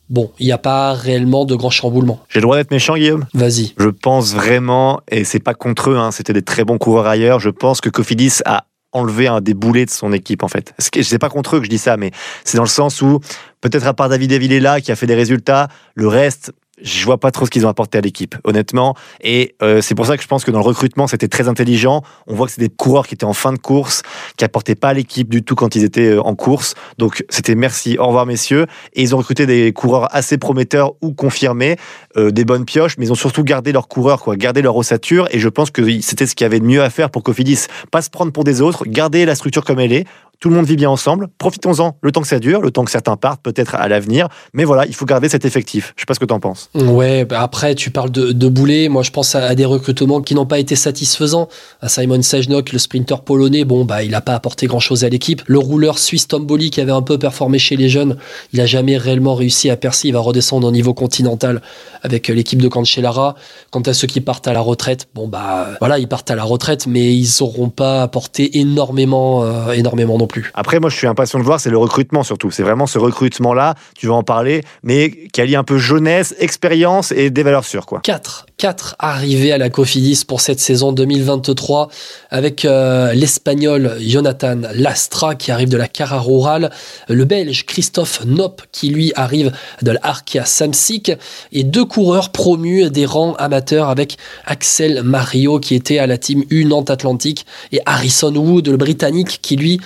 Bon, 0.10 0.32
il 0.40 0.46
n'y 0.46 0.52
a 0.52 0.58
pas 0.58 0.94
réellement 0.94 1.46
de 1.46 1.56
grand 1.56 1.72
chamboulement. 1.72 2.20
J'ai 2.30 2.40
le 2.40 2.44
droit 2.44 2.58
d'être 2.58 2.72
méchant, 2.72 2.96
Guillaume? 2.96 3.26
Vas-y. 3.34 3.74
Je 3.78 3.90
pense 3.90 4.34
vraiment, 4.34 5.02
et 5.10 5.24
c'est 5.24 5.40
pas 5.40 5.54
contre 5.56 5.92
eux, 5.92 5.98
hein, 5.98 6.12
c'était 6.12 6.34
des 6.34 6.44
très 6.44 6.64
bons 6.64 6.78
coureurs 6.78 7.08
ailleurs, 7.08 7.40
je 7.40 7.50
pense 7.50 7.82
que 7.82 7.90
Cofidis 7.90 8.42
a 8.46 8.66
enlevé 8.92 9.28
un 9.28 9.42
des 9.42 9.54
boulets 9.54 9.86
de 9.86 9.92
son 9.92 10.14
équipe 10.14 10.42
en 10.42 10.48
fait. 10.48 10.74
C'est 10.80 11.20
pas 11.20 11.30
contre 11.30 11.56
eux 11.58 11.60
que 11.60 11.66
je 11.66 11.70
dis 11.70 11.78
ça, 11.78 11.98
mais 11.98 12.12
c'est 12.46 12.58
dans 12.58 12.64
le 12.64 12.70
sens 12.70 13.02
où 13.02 13.20
peut-être 13.60 13.86
à 13.88 13.94
part 13.94 14.08
David 14.08 14.32
Villela 14.32 14.80
qui 14.80 14.92
a 14.92 14.96
fait 14.96 15.08
des 15.08 15.16
résultats, 15.16 15.68
le 15.96 16.08
reste, 16.08 16.54
je 16.82 17.06
vois 17.06 17.20
pas 17.20 17.32
trop 17.32 17.46
ce 17.46 17.52
qu'ils 17.52 17.66
ont 17.66 17.70
apporté 17.70 17.98
à 17.98 18.02
l'équipe, 18.02 18.36
honnêtement. 18.44 18.96
Et 19.22 19.56
euh, 19.62 19.82
c'est 19.82 19.96
pour 19.96 20.06
ça 20.06 20.18
que 20.18 20.24
je 20.24 20.28
pense 20.28 20.44
que 20.44 20.52
dans 20.52 20.60
le 20.60 20.66
recrutement, 20.66 21.08
c'était 21.08 21.28
très 21.28 21.48
intelligent. 21.48 22.02
On 22.28 22.36
voit 22.36 22.48
que 22.48 22.54
c'est 22.54 22.62
des 22.62 22.70
coureurs 22.70 23.08
qui 23.08 23.14
étaient 23.14 23.26
en 23.26 23.34
fin 23.34 23.54
de 23.54 23.58
course, 23.58 24.04
qui 24.38 24.44
apportaient 24.44 24.76
pas 24.76 24.90
à 24.90 24.94
l'équipe 24.94 25.30
du 25.30 25.44
tout 25.44 25.56
quand 25.56 25.76
ils 25.76 25.84
étaient 25.84 26.16
euh, 26.16 26.22
en 26.22 26.36
course. 26.36 26.76
Donc 26.98 27.24
c'était 27.30 27.56
merci, 27.56 27.98
au 27.98 28.08
revoir 28.08 28.26
messieurs. 28.26 28.68
Et 28.94 29.02
ils 29.02 29.16
ont 29.16 29.18
recruté 29.20 29.46
des 29.46 29.72
coureurs 29.74 30.14
assez 30.14 30.38
prometteurs 30.38 30.94
ou 31.02 31.14
confirmés, 31.14 31.78
euh, 32.18 32.32
des 32.32 32.46
bonnes 32.46 32.66
pioches, 32.66 32.98
mais 32.98 33.06
ils 33.06 33.12
ont 33.12 33.16
surtout 33.16 33.44
gardé 33.44 33.72
leurs 33.72 33.88
coureurs, 33.88 34.22
quoi, 34.22 34.36
gardé 34.36 34.62
leur 34.62 34.76
ossature. 34.76 35.28
Et 35.32 35.40
je 35.40 35.50
pense 35.50 35.72
que 35.72 36.02
c'était 36.02 36.26
ce 36.26 36.36
qu'il 36.36 36.44
y 36.44 36.48
avait 36.48 36.60
de 36.60 36.66
mieux 36.66 36.84
à 36.84 36.90
faire 36.90 37.10
pour 37.10 37.24
Cofidis. 37.24 37.68
Pas 37.92 38.02
se 38.02 38.10
prendre 38.10 38.32
pour 38.32 38.44
des 38.44 38.62
autres, 38.62 38.86
garder 38.86 39.26
la 39.26 39.36
structure 39.36 39.64
comme 39.64 39.80
elle 39.80 39.94
est, 39.94 40.06
tout 40.40 40.50
le 40.50 40.56
monde 40.56 40.66
vit 40.66 40.76
bien 40.76 40.90
ensemble. 40.90 41.28
Profitons-en 41.38 41.98
le 42.02 42.12
temps 42.12 42.22
que 42.22 42.28
ça 42.28 42.40
dure, 42.40 42.62
le 42.62 42.72
temps 42.72 42.84
que 42.84 42.92
certains 42.92 43.18
partent 43.18 43.42
peut-être 43.42 43.76
à 43.76 43.88
l'avenir. 43.88 44.28
Mais 44.54 44.64
voilà, 44.64 44.86
il 44.86 44.96
faut 44.96 45.06
garder 45.06 45.30
cet 45.30 45.46
effectif. 45.46 45.94
Je 45.96 46.02
sais 46.02 46.06
pas 46.06 46.14
ce 46.14 46.20
que 46.20 46.26
tu 46.26 46.34
en 46.34 46.40
penses. 46.40 46.70
Ouais, 46.76 47.26
bah 47.26 47.42
après, 47.42 47.76
tu 47.76 47.92
parles 47.92 48.12
de, 48.12 48.32
de 48.32 48.48
boulet. 48.48 48.90
Moi, 48.90 49.04
je 49.04 49.12
pense 49.12 49.36
à, 49.36 49.56
des 49.56 49.66
recrutements 49.66 50.22
qui 50.22 50.36
n'ont 50.36 50.46
pas 50.46 50.60
été 50.60 50.76
satisfaisants. 50.76 51.48
À 51.82 51.90
Simon 51.90 52.22
Sajnok, 52.22 52.72
le 52.74 52.80
sprinter 52.80 53.22
polonais, 53.22 53.66
bon, 53.66 53.86
bah, 53.86 54.04
il 54.04 54.12
n'a 54.12 54.22
pas 54.22 54.34
apporté 54.34 54.68
grand-chose 54.68 55.04
à 55.04 55.10
l'équipe. 55.10 55.42
Le 55.48 55.60
rouleur 55.60 56.00
suisse 56.00 56.28
Tom 56.28 56.46
Bolly, 56.46 56.70
qui 56.70 56.82
avait 56.82 56.92
un 56.92 57.02
peu 57.02 57.18
performé 57.18 57.60
chez 57.60 57.76
les 57.76 57.90
jeunes, 57.90 58.18
il 58.54 58.60
n'a 58.60 58.66
jamais 58.66 58.98
réellement 58.98 59.36
réussi 59.36 59.70
à 59.70 59.78
percer. 59.78 60.10
Il 60.10 60.14
va 60.14 60.20
redescendre 60.20 60.68
au 60.68 60.72
niveau 60.72 60.94
continental 60.94 61.62
avec 62.04 62.28
l'équipe 62.28 62.62
de 62.62 62.68
Cancellara. 62.68 63.36
Quant 63.72 63.82
à 63.82 63.94
ceux 63.94 64.08
qui 64.08 64.22
partent 64.22 64.48
à 64.48 64.54
la 64.54 64.62
retraite, 64.62 65.08
bon, 65.14 65.28
bah, 65.28 65.70
voilà, 65.80 66.00
ils 66.00 66.08
partent 66.08 66.32
à 66.32 66.36
la 66.36 66.44
retraite, 66.44 66.88
mais 66.88 67.16
ils 67.16 67.30
n'auront 67.40 67.70
pas 67.70 68.02
apporté 68.02 68.60
énormément, 68.60 69.44
euh, 69.44 69.72
énormément 69.72 70.18
non 70.26 70.28
plus. 70.28 70.52
Après, 70.56 70.80
moi, 70.80 70.90
je 70.90 70.98
suis 70.98 71.08
impatient 71.08 71.38
de 71.38 71.44
voir, 71.44 71.60
c'est 71.60 71.70
le 71.70 71.78
recrutement 71.78 72.24
surtout. 72.24 72.50
C'est 72.50 72.64
vraiment 72.64 72.88
ce 72.88 72.98
recrutement-là, 72.98 73.76
tu 73.96 74.08
vas 74.08 74.16
en 74.16 74.24
parler, 74.24 74.64
mais 74.82 75.12
qui 75.32 75.40
allie 75.40 75.56
un 75.56 75.64
peu 75.64 75.78
jeunesse, 75.78 76.34
expérience 76.40 77.12
et 77.12 77.30
des 77.30 77.44
valeurs 77.44 77.66
sûres, 77.66 77.86
quoi. 77.86 78.00
4. 78.02 78.48
4 78.58 78.96
arrivées 79.00 79.52
à 79.52 79.58
la 79.58 79.70
Cofidis 79.70 80.24
pour 80.26 80.40
cette 80.40 80.60
saison 80.60 80.94
2023 80.94 81.90
avec 82.30 82.64
euh, 82.64 83.14
l'Espagnol 83.14 83.98
Jonathan 84.00 84.58
Lastra 84.74 85.36
qui 85.36 85.52
arrive 85.52 85.68
de 85.68 85.78
la 85.78 85.88
Cara 85.88 86.20
Rural, 86.20 86.72
le 87.10 87.26
Belge 87.26 87.66
Christophe 87.66 88.24
Nop 88.26 88.62
qui 88.72 88.90
lui 88.90 89.12
arrive 89.16 89.52
de 89.82 89.92
l'Arkea 89.92 90.46
Samsic 90.46 91.12
et 91.52 91.64
deux 91.64 91.84
coureurs 91.84 92.32
promus 92.32 92.90
des 92.90 93.06
rangs 93.06 93.34
amateurs 93.34 93.90
avec 93.90 94.18
Axel 94.46 95.04
Mario 95.04 95.60
qui 95.60 95.76
était 95.76 96.00
à 96.00 96.08
la 96.08 96.18
team 96.18 96.44
U 96.50 96.64
Nantes 96.64 96.90
Atlantique 96.90 97.46
et 97.74 97.82
Harrison 97.86 98.34
Wood 98.34 98.70
le 98.70 98.78
Britannique 98.78 99.40
qui 99.42 99.58
lui 99.58 99.82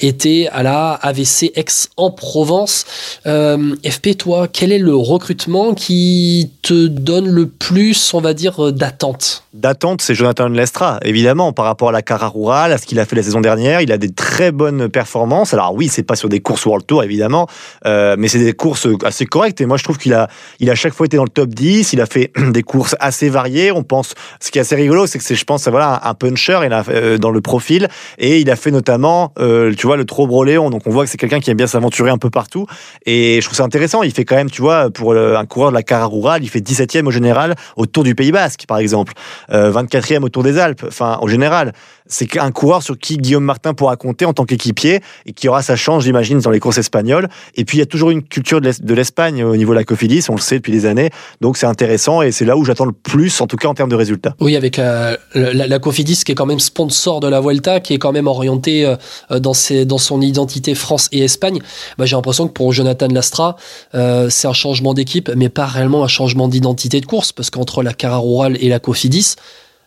était 0.00 0.48
à 0.52 0.62
la 0.62 0.92
AVC 0.94 1.52
X 1.56 1.90
en 1.96 2.10
Provence. 2.10 2.84
Euh, 3.26 3.74
FP, 3.84 4.16
toi, 4.16 4.48
quel 4.48 4.72
est 4.72 4.78
le 4.78 4.94
recrutement 4.94 5.74
qui 5.74 6.50
te 6.62 6.86
donne 6.86 7.28
le 7.28 7.46
plus, 7.46 8.14
on 8.14 8.20
va 8.20 8.34
dire, 8.34 8.66
euh, 8.66 8.72
d'attente 8.72 9.44
D'attente, 9.54 10.02
c'est 10.02 10.14
Jonathan 10.14 10.48
Lestra, 10.48 11.00
évidemment, 11.02 11.52
par 11.52 11.64
rapport 11.64 11.88
à 11.88 11.92
la 11.92 12.02
Cara 12.02 12.28
Rural, 12.28 12.72
à 12.72 12.78
ce 12.78 12.86
qu'il 12.86 13.00
a 13.00 13.04
fait 13.04 13.16
la 13.16 13.22
saison 13.22 13.40
dernière. 13.40 13.80
Il 13.80 13.92
a 13.92 13.98
des 13.98 14.10
très 14.10 14.52
bonnes 14.52 14.88
performances. 14.88 15.52
Alors 15.52 15.74
oui, 15.74 15.88
c'est 15.88 16.02
pas 16.02 16.16
sur 16.16 16.28
des 16.28 16.40
courses 16.40 16.64
World 16.66 16.86
Tour, 16.86 17.02
évidemment, 17.02 17.48
mais 17.84 18.28
c'est 18.28 18.38
des 18.38 18.52
courses 18.52 18.86
assez 19.04 19.26
correctes. 19.26 19.60
Et 19.60 19.66
moi, 19.66 19.76
je 19.76 19.84
trouve 19.84 19.98
qu'il 19.98 20.14
a, 20.14 20.28
il 20.60 20.70
a 20.70 20.74
chaque 20.74 20.92
fois 20.92 21.06
été 21.06 21.16
dans 21.16 21.24
le 21.24 21.28
top 21.28 21.48
10. 21.48 21.92
Il 21.92 22.00
a 22.00 22.06
fait 22.06 22.32
des 22.50 22.62
courses 22.62 22.94
assez 23.00 23.28
variées. 23.28 23.72
On 23.72 23.82
pense, 23.82 24.14
ce 24.40 24.50
qui 24.50 24.58
est 24.58 24.60
assez 24.60 24.76
rigolo, 24.76 25.06
c'est 25.06 25.18
que 25.18 25.24
c'est, 25.24 25.34
je 25.34 25.44
pense, 25.44 25.66
voilà, 25.66 26.00
un 26.04 26.14
puncher 26.14 26.60
il 26.64 26.72
a, 26.72 27.18
dans 27.18 27.30
le 27.30 27.40
profil. 27.40 27.88
Et 28.18 28.40
il 28.40 28.50
a 28.50 28.56
fait 28.56 28.70
notamment, 28.70 29.32
tu 29.76 29.86
vois, 29.86 29.96
le 29.96 30.04
trop 30.04 30.26
broléon. 30.26 30.70
Donc 30.70 30.82
on 30.86 30.90
voit 30.90 31.04
que 31.04 31.10
c'est 31.10 31.18
quelqu'un 31.18 31.40
qui 31.40 31.50
aime 31.50 31.56
bien 31.56 31.66
s'aventurer 31.66 32.10
un 32.10 32.18
peu 32.18 32.30
partout. 32.30 32.66
Et 33.06 33.40
je 33.40 33.46
trouve 33.46 33.56
ça 33.56 33.64
intéressant. 33.64 34.02
Il 34.02 34.12
fait 34.12 34.24
quand 34.24 34.36
même, 34.36 34.50
tu 34.50 34.62
vois, 34.62 34.90
pour 34.90 35.14
un 35.14 35.46
coureur 35.46 35.70
de 35.70 35.74
la 35.74 35.82
Cara 35.82 36.06
Rural, 36.06 36.42
il 36.42 36.48
fait 36.48 36.60
17e 36.60 37.06
au 37.06 37.10
général 37.10 37.54
au 37.76 37.86
Tour 37.86 38.04
du 38.04 38.14
Pays 38.14 38.32
Basque, 38.32 38.64
par 38.66 38.78
exemple. 38.78 39.12
24e 39.50 40.14
euh, 40.14 40.20
au 40.22 40.28
Tour 40.28 40.42
des 40.42 40.58
Alpes. 40.58 40.84
Enfin, 40.86 41.18
au 41.22 41.28
général 41.28 41.72
c'est 42.08 42.38
un 42.38 42.50
coureur 42.50 42.82
sur 42.82 42.98
qui 42.98 43.18
Guillaume 43.18 43.44
Martin 43.44 43.74
pourra 43.74 43.96
compter 43.96 44.24
en 44.24 44.32
tant 44.32 44.44
qu'équipier 44.44 45.00
et 45.26 45.32
qui 45.32 45.48
aura 45.48 45.62
sa 45.62 45.76
chance, 45.76 46.04
j'imagine, 46.04 46.40
dans 46.40 46.50
les 46.50 46.58
courses 46.58 46.78
espagnoles. 46.78 47.28
Et 47.54 47.64
puis, 47.64 47.76
il 47.76 47.80
y 47.80 47.82
a 47.82 47.86
toujours 47.86 48.10
une 48.10 48.22
culture 48.22 48.60
de 48.60 48.94
l'Espagne 48.94 49.44
au 49.44 49.56
niveau 49.56 49.72
de 49.72 49.78
la 49.78 49.84
Cofidis, 49.84 50.24
on 50.30 50.34
le 50.34 50.40
sait 50.40 50.56
depuis 50.56 50.72
des 50.72 50.86
années. 50.86 51.10
Donc, 51.40 51.56
c'est 51.56 51.66
intéressant 51.66 52.22
et 52.22 52.32
c'est 52.32 52.44
là 52.44 52.56
où 52.56 52.64
j'attends 52.64 52.86
le 52.86 52.92
plus, 52.92 53.40
en 53.40 53.46
tout 53.46 53.56
cas 53.56 53.68
en 53.68 53.74
termes 53.74 53.90
de 53.90 53.94
résultats. 53.94 54.34
Oui, 54.40 54.56
avec 54.56 54.78
euh, 54.78 55.16
la, 55.34 55.78
Cofidis 55.78 56.24
qui 56.24 56.32
est 56.32 56.34
quand 56.34 56.46
même 56.46 56.58
sponsor 56.58 57.20
de 57.20 57.28
la 57.28 57.40
Vuelta, 57.40 57.80
qui 57.80 57.94
est 57.94 57.98
quand 57.98 58.12
même 58.12 58.26
orienté 58.26 58.86
euh, 59.30 59.38
dans, 59.84 59.98
son 59.98 60.20
identité 60.20 60.74
France 60.74 61.08
et 61.12 61.24
Espagne. 61.24 61.60
Bah, 61.96 62.06
J'ai 62.06 62.16
l'impression 62.16 62.48
que 62.48 62.52
pour 62.52 62.72
Jonathan 62.72 63.08
Lastra, 63.08 63.56
euh, 63.94 64.30
c'est 64.30 64.48
un 64.48 64.52
changement 64.52 64.94
d'équipe, 64.94 65.30
mais 65.36 65.48
pas 65.48 65.66
réellement 65.66 66.04
un 66.04 66.08
changement 66.08 66.48
d'identité 66.48 67.00
de 67.00 67.06
course, 67.06 67.32
parce 67.32 67.50
qu'entre 67.50 67.82
la 67.82 67.92
Cara 67.92 68.18
Rural 68.18 68.56
et 68.60 68.68
la 68.68 68.78
Cofidis, 68.78 69.36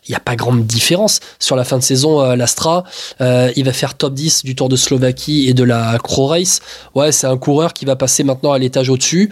il 0.08 0.10
n'y 0.10 0.16
a 0.16 0.20
pas 0.20 0.34
grande 0.34 0.66
différence. 0.66 1.20
Sur 1.38 1.54
la 1.54 1.64
fin 1.64 1.78
de 1.78 1.82
saison, 1.82 2.20
euh, 2.20 2.34
l'Astra, 2.34 2.84
euh, 3.20 3.52
il 3.54 3.64
va 3.64 3.72
faire 3.72 3.94
top 3.94 4.14
10 4.14 4.44
du 4.44 4.56
Tour 4.56 4.68
de 4.68 4.76
Slovaquie 4.76 5.48
et 5.48 5.54
de 5.54 5.62
la 5.62 5.98
Crow 6.02 6.26
Race. 6.26 6.60
Ouais, 6.94 7.12
c'est 7.12 7.28
un 7.28 7.36
coureur 7.36 7.72
qui 7.72 7.84
va 7.84 7.94
passer 7.94 8.24
maintenant 8.24 8.52
à 8.52 8.58
l'étage 8.58 8.88
au-dessus 8.88 9.30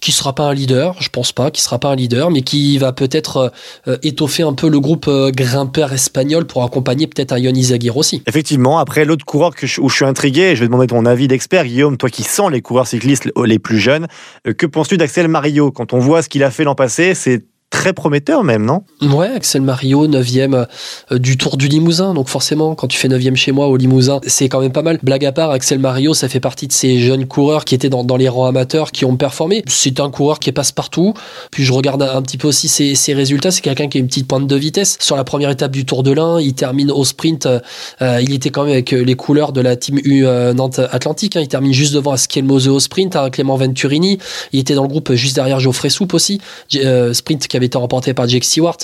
qui 0.00 0.12
sera 0.12 0.34
pas 0.34 0.44
un 0.44 0.54
leader, 0.54 0.94
je 1.00 1.08
pense 1.08 1.32
pas, 1.32 1.50
qui 1.50 1.60
sera 1.62 1.78
pas 1.78 1.90
un 1.90 1.96
leader, 1.96 2.30
mais 2.30 2.42
qui 2.42 2.78
va 2.78 2.92
peut-être 2.92 3.52
euh, 3.88 3.96
étoffer 4.02 4.42
un 4.42 4.52
peu 4.52 4.68
le 4.68 4.80
groupe 4.80 5.10
grimpeur 5.32 5.92
espagnol 5.92 6.46
pour 6.46 6.62
accompagner 6.64 7.06
peut-être 7.06 7.32
un 7.32 7.38
Ion 7.38 7.52
Izagir 7.52 7.96
aussi. 7.96 8.22
Effectivement, 8.26 8.78
après 8.78 9.04
l'autre 9.04 9.24
coureur 9.24 9.52
où 9.78 9.88
je 9.88 9.94
suis 9.94 10.04
intrigué, 10.04 10.54
je 10.56 10.60
vais 10.60 10.66
demander 10.66 10.86
ton 10.86 11.04
avis 11.06 11.28
d'expert, 11.28 11.64
Guillaume, 11.64 11.96
toi 11.96 12.10
qui 12.10 12.22
sens 12.22 12.50
les 12.50 12.62
coureurs 12.62 12.86
cyclistes 12.86 13.28
les 13.44 13.58
plus 13.58 13.78
jeunes, 13.78 14.06
que 14.44 14.66
penses-tu 14.66 14.96
d'Axel 14.96 15.28
Mario? 15.28 15.70
Quand 15.70 15.92
on 15.92 15.98
voit 15.98 16.22
ce 16.22 16.28
qu'il 16.28 16.42
a 16.42 16.50
fait 16.50 16.64
l'an 16.64 16.74
passé, 16.74 17.14
c'est 17.14 17.44
très 17.70 17.92
prometteur 17.92 18.44
même, 18.44 18.64
non? 18.64 18.82
Ouais, 19.02 19.28
Axel 19.28 19.62
Mario, 19.62 20.06
9ème 20.06 20.66
euh, 21.12 21.18
du 21.18 21.36
Tour 21.36 21.56
du 21.56 21.68
Limousin. 21.68 22.14
Donc 22.14 22.28
forcément, 22.28 22.74
quand 22.74 22.86
tu 22.86 22.96
fais 22.96 23.08
9ème 23.08 23.34
chez 23.34 23.52
moi 23.52 23.66
au 23.66 23.76
Limousin, 23.76 24.20
c'est 24.26 24.48
quand 24.48 24.60
même 24.60 24.72
pas 24.72 24.82
mal. 24.82 24.98
Blague 25.02 25.24
à 25.24 25.32
part, 25.32 25.50
Axel 25.50 25.78
Mario, 25.78 26.14
ça 26.14 26.28
fait 26.28 26.40
partie 26.40 26.68
de 26.68 26.72
ces 26.72 26.98
jeunes 26.98 27.26
coureurs 27.26 27.64
qui 27.64 27.74
étaient 27.74 27.88
dans, 27.88 28.16
les 28.16 28.28
rangs 28.28 28.46
amateurs, 28.46 28.92
qui 28.92 29.04
ont 29.04 29.16
performé. 29.16 29.64
C'est 29.66 30.00
un 30.00 30.10
coureur 30.10 30.38
qui 30.38 30.52
passe 30.52 30.72
partout. 30.72 31.14
Puis 31.50 31.64
je 31.64 31.72
regarde 31.72 32.02
un, 32.02 32.22
petit 32.22 32.38
peu 32.38 32.48
aussi 32.48 32.68
ses, 32.68 33.14
résultats. 33.14 33.50
C'est 33.50 33.62
quelqu'un 33.62 33.88
qui 33.88 33.98
a 33.98 34.00
une 34.00 34.06
petite 34.06 34.28
pointe 34.28 34.46
de 34.46 34.56
vitesse. 34.56 34.96
Sur 35.00 35.16
la 35.16 35.24
première 35.24 35.50
étape 35.50 35.72
du 35.72 35.84
Tour 35.84 36.02
de 36.02 36.12
l'Ain, 36.12 36.40
il 36.40 36.54
termine 36.54 36.90
au 36.90 37.04
sprint. 37.04 37.46
Euh, 37.46 38.20
il 38.22 38.32
était 38.32 38.50
quand 38.50 38.62
même 38.62 38.72
avec 38.72 38.92
les 38.92 39.14
couleurs 39.14 39.52
de 39.52 39.60
la 39.60 39.76
team 39.76 39.98
U 40.04 40.24
euh, 40.24 40.54
Nantes 40.54 40.80
Atlantique. 40.90 41.36
Hein. 41.36 41.40
Il 41.40 41.48
termine 41.48 41.72
juste 41.72 41.94
devant 41.94 42.12
Askelmose 42.12 42.68
au 42.68 42.78
sprint, 42.78 43.16
hein, 43.16 43.30
Clément 43.30 43.56
Venturini. 43.56 44.18
Il 44.52 44.60
était 44.60 44.74
dans 44.74 44.82
le 44.82 44.88
groupe 44.88 45.12
juste 45.14 45.34
derrière 45.34 45.58
Geoffrey 45.58 45.88
Soupe 45.88 46.14
aussi. 46.14 46.40
sprint 46.70 47.46
qui 47.48 47.55
avait 47.56 47.66
été 47.66 47.78
remporté 47.78 48.14
par 48.14 48.28
Jake 48.28 48.44
Stewart. 48.44 48.78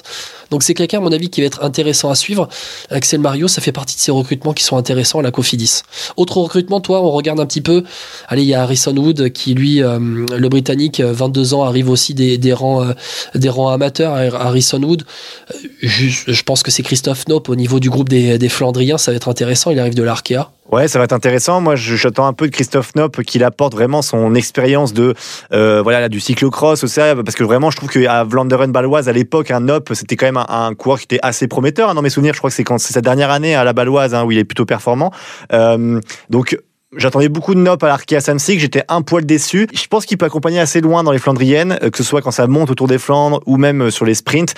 Donc 0.50 0.62
c'est 0.62 0.74
quelqu'un, 0.74 0.98
à 0.98 1.00
mon 1.00 1.12
avis, 1.12 1.30
qui 1.30 1.40
va 1.40 1.46
être 1.46 1.62
intéressant 1.64 2.10
à 2.10 2.14
suivre. 2.14 2.48
Axel 2.90 3.20
Mario, 3.20 3.48
ça 3.48 3.60
fait 3.60 3.72
partie 3.72 3.96
de 3.96 4.00
ces 4.00 4.10
recrutements 4.12 4.52
qui 4.52 4.64
sont 4.64 4.76
intéressants 4.76 5.20
à 5.20 5.22
la 5.22 5.30
Cofidis. 5.30 5.82
Autre 6.16 6.38
recrutement, 6.38 6.80
toi, 6.80 7.02
on 7.02 7.10
regarde 7.10 7.40
un 7.40 7.46
petit 7.46 7.60
peu. 7.60 7.84
Allez, 8.28 8.42
il 8.42 8.48
y 8.48 8.54
a 8.54 8.62
Harrison 8.62 8.96
Wood 8.96 9.30
qui, 9.30 9.54
lui, 9.54 9.82
euh, 9.82 9.98
le 9.98 10.48
Britannique, 10.48 11.00
22 11.00 11.54
ans, 11.54 11.64
arrive 11.64 11.88
aussi 11.88 12.14
des, 12.14 12.38
euh, 12.52 12.94
rangs 13.50 13.68
amateurs. 13.68 14.14
Harrison 14.14 14.82
Wood, 14.82 15.04
euh, 15.52 15.56
je, 15.82 16.42
pense 16.42 16.62
que 16.62 16.70
c'est 16.70 16.82
Christophe 16.82 17.28
Nope 17.28 17.48
au 17.48 17.56
niveau 17.56 17.80
du 17.80 17.90
groupe 17.90 18.08
des 18.08 18.48
Flandriens, 18.48 18.98
ça 18.98 19.10
va 19.10 19.16
être 19.16 19.28
intéressant. 19.28 19.70
Il 19.70 19.78
arrive 19.78 19.94
de 19.94 20.02
l'Arkea. 20.02 20.50
Ouais, 20.70 20.88
ça 20.88 20.98
va 20.98 21.04
être 21.04 21.12
intéressant. 21.12 21.60
Moi, 21.60 21.74
j'attends 21.74 22.26
un 22.26 22.32
peu 22.32 22.46
de 22.46 22.52
Christophe 22.52 22.94
Nopp 22.94 23.22
qu'il 23.22 23.42
apporte 23.42 23.74
vraiment 23.74 24.00
son 24.00 24.34
expérience 24.34 24.92
de 24.92 25.14
euh, 25.52 25.82
voilà 25.82 26.08
du 26.08 26.20
cyclocross 26.20 26.84
aussi, 26.84 27.00
parce 27.00 27.34
que 27.34 27.44
vraiment, 27.44 27.70
je 27.70 27.76
trouve 27.76 27.90
qu'à 27.90 28.24
Vlanderen 28.24 28.70
Baloise 28.70 29.08
à 29.08 29.12
l'époque, 29.12 29.50
un 29.50 29.60
Nopp, 29.60 29.90
c'était 29.92 30.16
quand 30.16 30.26
même 30.26 30.36
un, 30.36 30.46
un, 30.48 30.74
coureur 30.74 30.98
qui 30.98 31.04
était 31.04 31.18
assez 31.22 31.48
prometteur. 31.48 31.90
Hein, 31.90 31.94
dans 31.94 32.02
mes 32.02 32.10
souvenirs, 32.10 32.32
je 32.34 32.38
crois 32.38 32.50
que 32.50 32.56
c'est 32.56 32.64
quand 32.64 32.78
c'est 32.78 32.94
sa 32.94 33.00
dernière 33.00 33.30
année 33.30 33.54
à 33.54 33.64
la 33.64 33.72
Baloise 33.72 34.14
hein, 34.14 34.24
où 34.24 34.30
il 34.30 34.38
est 34.38 34.44
plutôt 34.44 34.64
performant. 34.64 35.12
Euh, 35.52 36.00
donc 36.30 36.56
J'attendais 36.94 37.30
beaucoup 37.30 37.54
de 37.54 37.60
Nop 37.60 37.82
à 37.82 37.86
l'Arkea 37.86 38.20
Samsic, 38.20 38.60
j'étais 38.60 38.82
un 38.88 39.00
poil 39.00 39.24
déçu. 39.24 39.66
Je 39.72 39.86
pense 39.86 40.04
qu'il 40.04 40.18
peut 40.18 40.26
accompagner 40.26 40.60
assez 40.60 40.82
loin 40.82 41.02
dans 41.02 41.10
les 41.10 41.18
Flandriennes, 41.18 41.78
euh, 41.82 41.88
que 41.88 41.96
ce 41.96 42.04
soit 42.04 42.20
quand 42.20 42.32
ça 42.32 42.46
monte 42.46 42.70
autour 42.70 42.86
des 42.86 42.98
Flandres 42.98 43.40
ou 43.46 43.56
même 43.56 43.84
euh, 43.84 43.90
sur 43.90 44.04
les 44.04 44.12
sprints. 44.12 44.52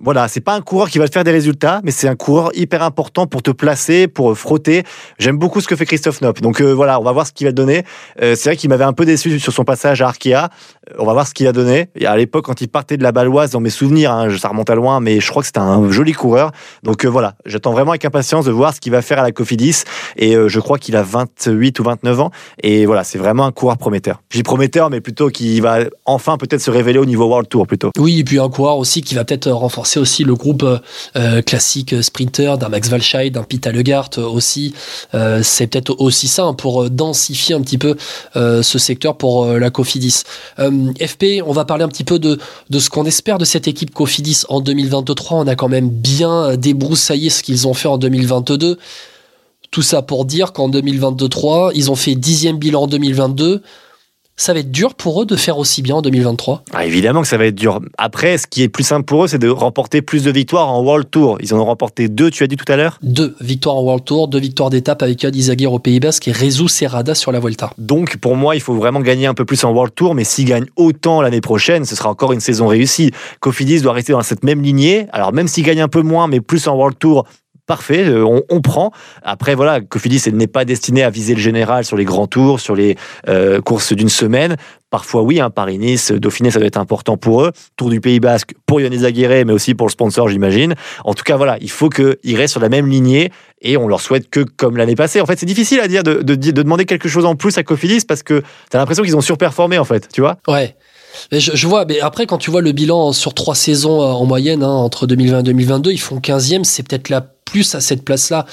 Voilà, 0.00 0.26
c'est 0.26 0.40
pas 0.40 0.54
un 0.54 0.62
coureur 0.62 0.90
qui 0.90 0.98
va 0.98 1.06
te 1.06 1.12
faire 1.12 1.22
des 1.22 1.30
résultats, 1.30 1.80
mais 1.84 1.92
c'est 1.92 2.08
un 2.08 2.16
coureur 2.16 2.50
hyper 2.54 2.82
important 2.82 3.28
pour 3.28 3.40
te 3.40 3.52
placer, 3.52 4.08
pour 4.08 4.32
euh, 4.32 4.34
frotter. 4.34 4.82
J'aime 5.20 5.38
beaucoup 5.38 5.60
ce 5.60 5.68
que 5.68 5.76
fait 5.76 5.86
Christophe 5.86 6.22
Nop. 6.22 6.40
Donc 6.40 6.60
voilà, 6.60 6.98
on 6.98 7.04
va 7.04 7.12
voir 7.12 7.24
ce 7.24 7.32
qu'il 7.32 7.46
va 7.46 7.52
donner. 7.52 7.84
c'est 8.18 8.44
vrai 8.44 8.56
qu'il 8.56 8.68
m'avait 8.68 8.82
un 8.82 8.92
peu 8.92 9.04
déçu 9.04 9.38
sur 9.38 9.52
son 9.52 9.62
passage 9.62 10.02
à 10.02 10.08
Arkea. 10.08 10.48
On 10.98 11.04
va 11.04 11.12
voir 11.12 11.28
ce 11.28 11.34
qu'il 11.34 11.46
a 11.46 11.52
donné. 11.52 11.90
À 12.04 12.16
l'époque, 12.16 12.46
quand 12.46 12.60
il 12.60 12.68
partait 12.68 12.96
de 12.96 13.04
la 13.04 13.12
Baloise, 13.12 13.50
dans 13.50 13.60
mes 13.60 13.70
souvenirs, 13.70 14.10
hein, 14.10 14.28
ça 14.36 14.48
remonte 14.48 14.70
à 14.70 14.74
loin, 14.74 14.98
mais 14.98 15.20
je 15.20 15.30
crois 15.30 15.42
que 15.42 15.46
c'était 15.46 15.60
un 15.60 15.88
joli 15.90 16.12
coureur. 16.12 16.50
Donc 16.82 17.04
voilà, 17.04 17.34
j'attends 17.46 17.72
vraiment 17.72 17.92
avec 17.92 18.04
impatience 18.04 18.44
de 18.44 18.50
voir 18.50 18.74
ce 18.74 18.80
qu'il 18.80 18.90
va 18.90 19.02
faire 19.02 19.20
à 19.20 19.22
la 19.22 19.30
Cofidis. 19.30 19.84
Et 20.16 20.34
je 20.34 20.60
crois 20.60 20.78
qu'il 20.78 20.96
a 20.96 21.02
28 21.02 21.75
ou 21.80 21.84
29 21.84 22.20
ans. 22.20 22.30
Et 22.62 22.86
voilà, 22.86 23.04
c'est 23.04 23.18
vraiment 23.18 23.44
un 23.44 23.52
coureur 23.52 23.76
prometteur. 23.78 24.22
Je 24.30 24.38
dis 24.38 24.42
prometteur, 24.42 24.90
mais 24.90 25.00
plutôt 25.00 25.30
qui 25.30 25.60
va 25.60 25.80
enfin 26.04 26.36
peut-être 26.36 26.60
se 26.60 26.70
révéler 26.70 26.98
au 26.98 27.04
niveau 27.04 27.26
World 27.26 27.48
Tour 27.48 27.66
plutôt. 27.66 27.90
Oui, 27.98 28.20
et 28.20 28.24
puis 28.24 28.38
un 28.38 28.48
coureur 28.48 28.78
aussi 28.78 29.02
qui 29.02 29.14
va 29.14 29.24
peut-être 29.24 29.50
renforcer 29.50 29.98
aussi 29.98 30.24
le 30.24 30.34
groupe 30.34 30.64
euh, 31.16 31.42
classique 31.42 32.02
sprinter 32.02 32.58
d'un 32.58 32.68
Max 32.68 32.90
Walscheid, 32.90 33.34
d'un 33.34 33.42
Pete 33.42 33.66
Allegart 33.66 34.10
aussi. 34.18 34.74
Euh, 35.14 35.40
c'est 35.42 35.66
peut-être 35.66 35.94
aussi 35.98 36.28
ça 36.28 36.44
hein, 36.44 36.54
pour 36.54 36.90
densifier 36.90 37.54
un 37.54 37.60
petit 37.60 37.78
peu 37.78 37.96
euh, 38.36 38.62
ce 38.62 38.78
secteur 38.78 39.16
pour 39.16 39.46
la 39.46 39.70
Cofidis. 39.70 40.22
FP, 40.58 41.42
on 41.44 41.52
va 41.52 41.64
parler 41.64 41.84
un 41.84 41.88
petit 41.88 42.04
peu 42.04 42.18
de, 42.18 42.38
de 42.70 42.78
ce 42.78 42.90
qu'on 42.90 43.04
espère 43.04 43.38
de 43.38 43.44
cette 43.44 43.68
équipe 43.68 43.92
Cofidis 43.92 44.44
en 44.48 44.60
2023. 44.60 45.38
On 45.38 45.46
a 45.46 45.54
quand 45.54 45.68
même 45.68 45.88
bien 45.88 46.56
débroussaillé 46.56 47.30
ce 47.30 47.42
qu'ils 47.42 47.66
ont 47.66 47.74
fait 47.74 47.88
en 47.88 47.98
2022. 47.98 48.78
Tout 49.76 49.82
ça 49.82 50.00
pour 50.00 50.24
dire 50.24 50.54
qu'en 50.54 50.70
2023, 50.70 51.72
ils 51.74 51.90
ont 51.90 51.96
fait 51.96 52.14
dixième 52.14 52.56
bilan 52.56 52.84
en 52.84 52.86
2022. 52.86 53.60
Ça 54.34 54.54
va 54.54 54.60
être 54.60 54.70
dur 54.70 54.94
pour 54.94 55.20
eux 55.20 55.26
de 55.26 55.36
faire 55.36 55.58
aussi 55.58 55.82
bien 55.82 55.96
en 55.96 56.00
2023 56.00 56.62
ah, 56.72 56.86
Évidemment 56.86 57.20
que 57.20 57.28
ça 57.28 57.36
va 57.36 57.44
être 57.44 57.54
dur. 57.54 57.82
Après, 57.98 58.38
ce 58.38 58.46
qui 58.46 58.62
est 58.62 58.70
plus 58.70 58.84
simple 58.84 59.04
pour 59.04 59.24
eux, 59.24 59.28
c'est 59.28 59.38
de 59.38 59.50
remporter 59.50 60.00
plus 60.00 60.24
de 60.24 60.30
victoires 60.30 60.72
en 60.72 60.82
World 60.82 61.10
Tour. 61.10 61.36
Ils 61.42 61.52
en 61.52 61.58
ont 61.58 61.66
remporté 61.66 62.08
deux, 62.08 62.30
tu 62.30 62.42
as 62.42 62.46
dit 62.46 62.56
tout 62.56 62.72
à 62.72 62.76
l'heure? 62.76 62.98
Deux 63.02 63.36
victoires 63.42 63.76
en 63.76 63.82
World 63.82 64.04
Tour, 64.06 64.28
deux 64.28 64.38
victoires 64.38 64.70
d'étape 64.70 65.02
avec 65.02 65.22
Yad 65.22 65.36
Izagir 65.36 65.70
au 65.70 65.78
Pays 65.78 66.00
Basque 66.00 66.26
et 66.26 66.32
Rezu 66.32 66.68
Serrada 66.68 67.14
sur 67.14 67.30
la 67.30 67.38
Vuelta. 67.38 67.70
Donc 67.76 68.16
pour 68.16 68.34
moi, 68.34 68.56
il 68.56 68.62
faut 68.62 68.76
vraiment 68.76 69.00
gagner 69.00 69.26
un 69.26 69.34
peu 69.34 69.44
plus 69.44 69.62
en 69.62 69.72
World 69.72 69.94
Tour, 69.94 70.14
mais 70.14 70.24
s'ils 70.24 70.46
gagnent 70.46 70.70
autant 70.76 71.20
l'année 71.20 71.42
prochaine, 71.42 71.84
ce 71.84 71.96
sera 71.96 72.08
encore 72.08 72.32
une 72.32 72.40
saison 72.40 72.66
réussie. 72.66 73.10
Cofidis 73.40 73.82
doit 73.82 73.92
rester 73.92 74.12
dans 74.14 74.22
cette 74.22 74.42
même 74.42 74.62
lignée. 74.62 75.06
Alors 75.12 75.34
même 75.34 75.48
s'ils 75.48 75.64
gagnent 75.64 75.82
un 75.82 75.88
peu 75.88 76.00
moins, 76.00 76.28
mais 76.28 76.40
plus 76.40 76.66
en 76.66 76.76
World 76.76 76.96
Tour, 76.98 77.26
parfait, 77.66 78.04
euh, 78.04 78.24
on, 78.48 78.60
prend. 78.60 78.92
Après, 79.22 79.54
voilà, 79.54 79.80
Cofidis 79.80 80.22
n'est 80.32 80.46
pas 80.46 80.64
destiné 80.64 81.02
à 81.02 81.10
viser 81.10 81.34
le 81.34 81.40
général 81.40 81.84
sur 81.84 81.96
les 81.96 82.04
grands 82.04 82.26
tours, 82.26 82.60
sur 82.60 82.74
les 82.74 82.96
euh, 83.28 83.60
courses 83.60 83.92
d'une 83.92 84.08
semaine. 84.08 84.56
Parfois, 84.90 85.22
oui, 85.22 85.40
hein, 85.40 85.50
Paris-Nice, 85.50 86.12
Dauphiné, 86.12 86.50
ça 86.50 86.58
doit 86.58 86.68
être 86.68 86.78
important 86.78 87.16
pour 87.16 87.42
eux. 87.42 87.52
Tour 87.76 87.90
du 87.90 88.00
Pays 88.00 88.20
Basque 88.20 88.54
pour 88.66 88.80
Yannis 88.80 89.04
Aguirre, 89.04 89.44
mais 89.44 89.52
aussi 89.52 89.74
pour 89.74 89.88
le 89.88 89.92
sponsor, 89.92 90.28
j'imagine. 90.28 90.74
En 91.04 91.12
tout 91.12 91.24
cas, 91.24 91.36
voilà, 91.36 91.58
il 91.60 91.70
faut 91.70 91.88
qu'ils 91.88 92.36
restent 92.36 92.52
sur 92.52 92.60
la 92.60 92.68
même 92.68 92.86
lignée 92.86 93.30
et 93.60 93.76
on 93.76 93.88
leur 93.88 94.00
souhaite 94.00 94.30
que 94.30 94.40
comme 94.40 94.76
l'année 94.76 94.94
passée. 94.94 95.20
En 95.20 95.26
fait, 95.26 95.38
c'est 95.38 95.46
difficile 95.46 95.80
à 95.80 95.88
dire 95.88 96.02
de, 96.02 96.22
de, 96.22 96.34
demander 96.34 96.84
quelque 96.84 97.08
chose 97.08 97.24
en 97.24 97.34
plus 97.34 97.58
à 97.58 97.64
Cofidis 97.64 98.04
parce 98.06 98.22
que 98.22 98.40
tu 98.70 98.76
as 98.76 98.78
l'impression 98.78 99.02
qu'ils 99.02 99.16
ont 99.16 99.20
surperformé, 99.20 99.78
en 99.78 99.84
fait, 99.84 100.08
tu 100.12 100.20
vois 100.20 100.36
Ouais. 100.46 100.76
Je, 101.32 101.66
vois, 101.66 101.84
mais 101.86 102.00
après, 102.00 102.26
quand 102.26 102.38
tu 102.38 102.50
vois 102.50 102.60
le 102.60 102.72
bilan 102.72 103.12
sur 103.12 103.34
trois 103.34 103.54
saisons 103.54 104.02
euh, 104.02 104.06
en 104.06 104.26
moyenne, 104.26 104.62
hein, 104.62 104.68
entre 104.68 105.06
2020 105.06 105.40
et 105.40 105.42
2022, 105.42 105.92
ils 105.92 105.98
font 105.98 106.18
15e, 106.18 106.64
c'est 106.64 106.86
peut-être 106.86 107.08
la 107.08 107.26
plus 107.46 107.74
à 107.74 107.80
cette 107.80 108.04
place-là 108.04 108.44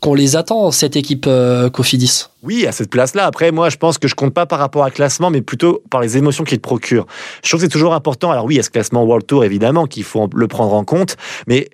qu'on 0.00 0.14
les 0.14 0.34
attend, 0.36 0.70
cette 0.72 0.96
équipe 0.96 1.26
euh, 1.28 1.70
Cofidis. 1.70 2.24
Oui, 2.42 2.66
à 2.66 2.72
cette 2.72 2.90
place-là. 2.90 3.26
Après, 3.26 3.52
moi, 3.52 3.68
je 3.68 3.76
pense 3.76 3.98
que 3.98 4.08
je 4.08 4.14
compte 4.14 4.34
pas 4.34 4.46
par 4.46 4.58
rapport 4.58 4.84
à 4.84 4.90
classement, 4.90 5.30
mais 5.30 5.42
plutôt 5.42 5.82
par 5.90 6.00
les 6.00 6.16
émotions 6.16 6.44
qu'il 6.44 6.58
te 6.58 6.62
procure. 6.62 7.06
Je 7.42 7.48
trouve 7.48 7.60
que 7.60 7.66
c'est 7.66 7.72
toujours 7.72 7.94
important. 7.94 8.30
Alors 8.30 8.44
oui, 8.44 8.54
il 8.54 8.56
y 8.56 8.60
a 8.60 8.64
ce 8.64 8.70
classement 8.70 9.04
World 9.04 9.26
Tour, 9.26 9.44
évidemment, 9.44 9.86
qu'il 9.86 10.04
faut 10.04 10.28
le 10.34 10.48
prendre 10.48 10.74
en 10.74 10.84
compte, 10.84 11.16
mais 11.46 11.68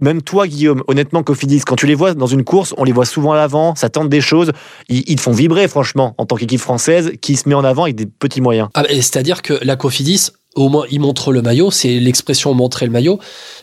même 0.00 0.22
toi, 0.22 0.46
Guillaume, 0.46 0.82
honnêtement, 0.86 1.22
Cofidis, 1.22 1.60
quand 1.60 1.76
tu 1.76 1.86
les 1.86 1.94
vois 1.94 2.14
dans 2.14 2.26
une 2.26 2.44
course, 2.44 2.74
on 2.76 2.84
les 2.84 2.92
voit 2.92 3.04
souvent 3.04 3.32
à 3.32 3.36
l'avant, 3.36 3.74
ça 3.74 3.88
tente 3.88 4.08
des 4.08 4.20
choses. 4.20 4.52
Ils, 4.88 5.16
te 5.16 5.20
font 5.20 5.32
vibrer, 5.32 5.68
franchement, 5.68 6.14
en 6.18 6.26
tant 6.26 6.36
qu'équipe 6.36 6.60
française 6.60 7.12
qui 7.20 7.36
se 7.36 7.48
met 7.48 7.54
en 7.54 7.64
avant 7.64 7.84
avec 7.84 7.96
des 7.96 8.06
petits 8.06 8.40
moyens. 8.40 8.68
Ah, 8.74 8.84
C'est-à-dire 8.88 9.42
que 9.42 9.58
la 9.62 9.76
Cofidis, 9.76 10.30
au 10.54 10.68
moins 10.68 10.84
ils 10.90 11.00
montrent 11.00 11.32
le 11.32 11.40
maillot, 11.40 11.70
c'est 11.70 11.98
l'expression 11.98 12.52
montrer 12.52 12.84
le 12.86 12.92
maillot, 12.92 13.18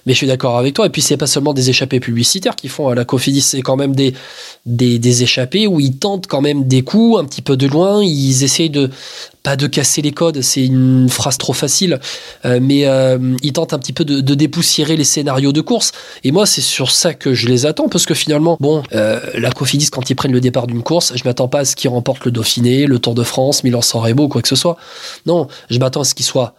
mais 0.06 0.14
je 0.14 0.18
suis 0.18 0.28
d'accord 0.28 0.58
avec 0.58 0.74
toi, 0.74 0.88
et 0.88 0.90
puis 0.90 1.02
c'est 1.02 1.18
pas 1.18 1.28
seulement 1.28 1.54
des 1.54 1.70
échappées 1.70 2.00
publicitaires 2.00 2.56
qu'ils 2.56 2.70
font 2.70 2.88
à 2.88 2.96
la 2.96 3.06
Cofidis, 3.06 3.42
c'est 3.42 3.62
quand 3.62 3.76
même 3.76 3.96
des, 3.96 4.14
des, 4.66 5.24
échappées 5.24 5.68
où 5.68 5.80
ils 5.80 5.98
tentent 5.98 6.28
quand 6.28 6.42
même 6.42 6.68
des 6.68 6.82
coups 6.82 7.20
un 7.20 7.26
petit 7.26 7.42
peu 7.44 7.58
de 7.58 7.68
loin, 7.68 8.04
ils 8.04 8.44
essayent 8.44 8.72
de, 8.72 8.90
pas 9.44 9.56
de 9.56 9.68
casser 9.68 10.02
les 10.02 10.12
codes, 10.12 10.42
c'est 10.42 10.66
une 10.66 11.10
phrase 11.10 11.38
trop 11.38 11.54
facile, 11.54 12.00
euh, 12.46 12.60
mais 12.60 12.86
euh, 12.86 13.36
ils 13.44 13.54
tentent 13.54 13.74
un 13.74 13.80
petit 13.80 13.94
peu 13.94 14.04
de, 14.04 14.22
dépoussiérer 14.34 14.98
les 14.98 15.04
scénarios 15.04 15.52
de 15.52 15.62
course, 15.62 15.92
et 16.24 16.32
moi 16.32 16.48
c'est 16.48 16.62
sur 16.62 16.90
ça 16.90 17.14
que 17.14 17.36
je 17.36 17.48
les 17.48 17.68
attends, 17.68 17.88
parce 17.88 18.08
que 18.08 18.16
finalement, 18.16 18.58
bon, 18.60 18.82
euh, 18.94 19.20
la 19.36 19.52
Cofidis 19.52 19.90
quand 19.92 20.10
ils 20.10 20.16
prennent 20.16 20.32
le 20.32 20.42
départ 20.42 20.66
d'une 20.66 20.82
course, 20.82 21.14
je 21.16 21.24
m'attends 21.24 21.48
pas 21.48 21.60
à 21.60 21.66
ce 21.66 21.76
qu'ils 21.76 21.92
remportent 21.92 22.26
le 22.26 22.32
Dauphiné, 22.32 22.88
le 22.88 22.98
Tour 22.98 23.14
de 23.14 23.24
France, 23.24 23.64
Milan-San 23.64 24.02
Remo, 24.02 24.28
quoi 24.28 24.42
que 24.42 24.48
ce 24.48 24.56
soit, 24.56 24.78
non, 25.28 25.48
je 25.70 25.78
m'attends 25.78 26.02
à 26.02 26.06
ce 26.06 26.16
qu'ils 26.16 26.26
soient 26.26 26.56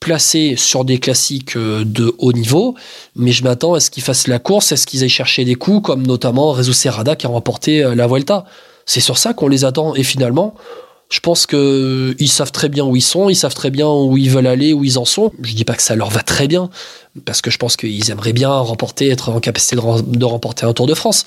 placés 0.00 0.54
sur 0.56 0.84
des 0.84 0.98
classiques 0.98 1.56
euh, 1.56 1.84
de 1.84 2.14
haut 2.18 2.32
niveau, 2.32 2.74
mais 3.14 3.32
je 3.32 3.42
m'attends 3.44 3.74
à 3.74 3.80
ce 3.80 3.90
qu'ils 3.90 4.02
fassent 4.02 4.28
la 4.28 4.38
course, 4.38 4.72
à 4.72 4.76
ce 4.76 4.86
qu'ils 4.86 5.02
aillent 5.02 5.08
chercher 5.08 5.44
des 5.44 5.54
coups, 5.54 5.86
comme 5.86 6.06
notamment 6.06 6.52
Rezo 6.52 6.72
Serrada 6.72 7.16
qui 7.16 7.26
a 7.26 7.28
remporté 7.28 7.82
euh, 7.82 7.94
la 7.94 8.06
Vuelta. 8.06 8.44
C'est 8.84 9.00
sur 9.00 9.18
ça 9.18 9.32
qu'on 9.32 9.48
les 9.48 9.64
attend, 9.64 9.94
et 9.94 10.02
finalement, 10.02 10.54
je 11.08 11.20
pense 11.20 11.46
qu'ils 11.46 11.58
euh, 11.58 12.26
savent 12.26 12.52
très 12.52 12.68
bien 12.68 12.84
où 12.84 12.94
ils 12.96 13.02
sont, 13.02 13.28
ils 13.28 13.36
savent 13.36 13.54
très 13.54 13.70
bien 13.70 13.88
où 13.88 14.16
ils 14.16 14.30
veulent 14.30 14.46
aller, 14.46 14.72
où 14.72 14.84
ils 14.84 14.98
en 14.98 15.04
sont. 15.04 15.32
Je 15.42 15.54
dis 15.54 15.64
pas 15.64 15.74
que 15.74 15.82
ça 15.82 15.96
leur 15.96 16.10
va 16.10 16.22
très 16.22 16.46
bien, 16.46 16.68
parce 17.24 17.40
que 17.40 17.50
je 17.50 17.58
pense 17.58 17.76
qu'ils 17.76 18.10
aimeraient 18.10 18.32
bien 18.32 18.50
remporter, 18.50 19.08
être 19.08 19.30
en 19.30 19.40
capacité 19.40 19.76
de 19.76 20.24
remporter 20.24 20.66
un 20.66 20.72
Tour 20.72 20.86
de 20.86 20.94
France 20.94 21.24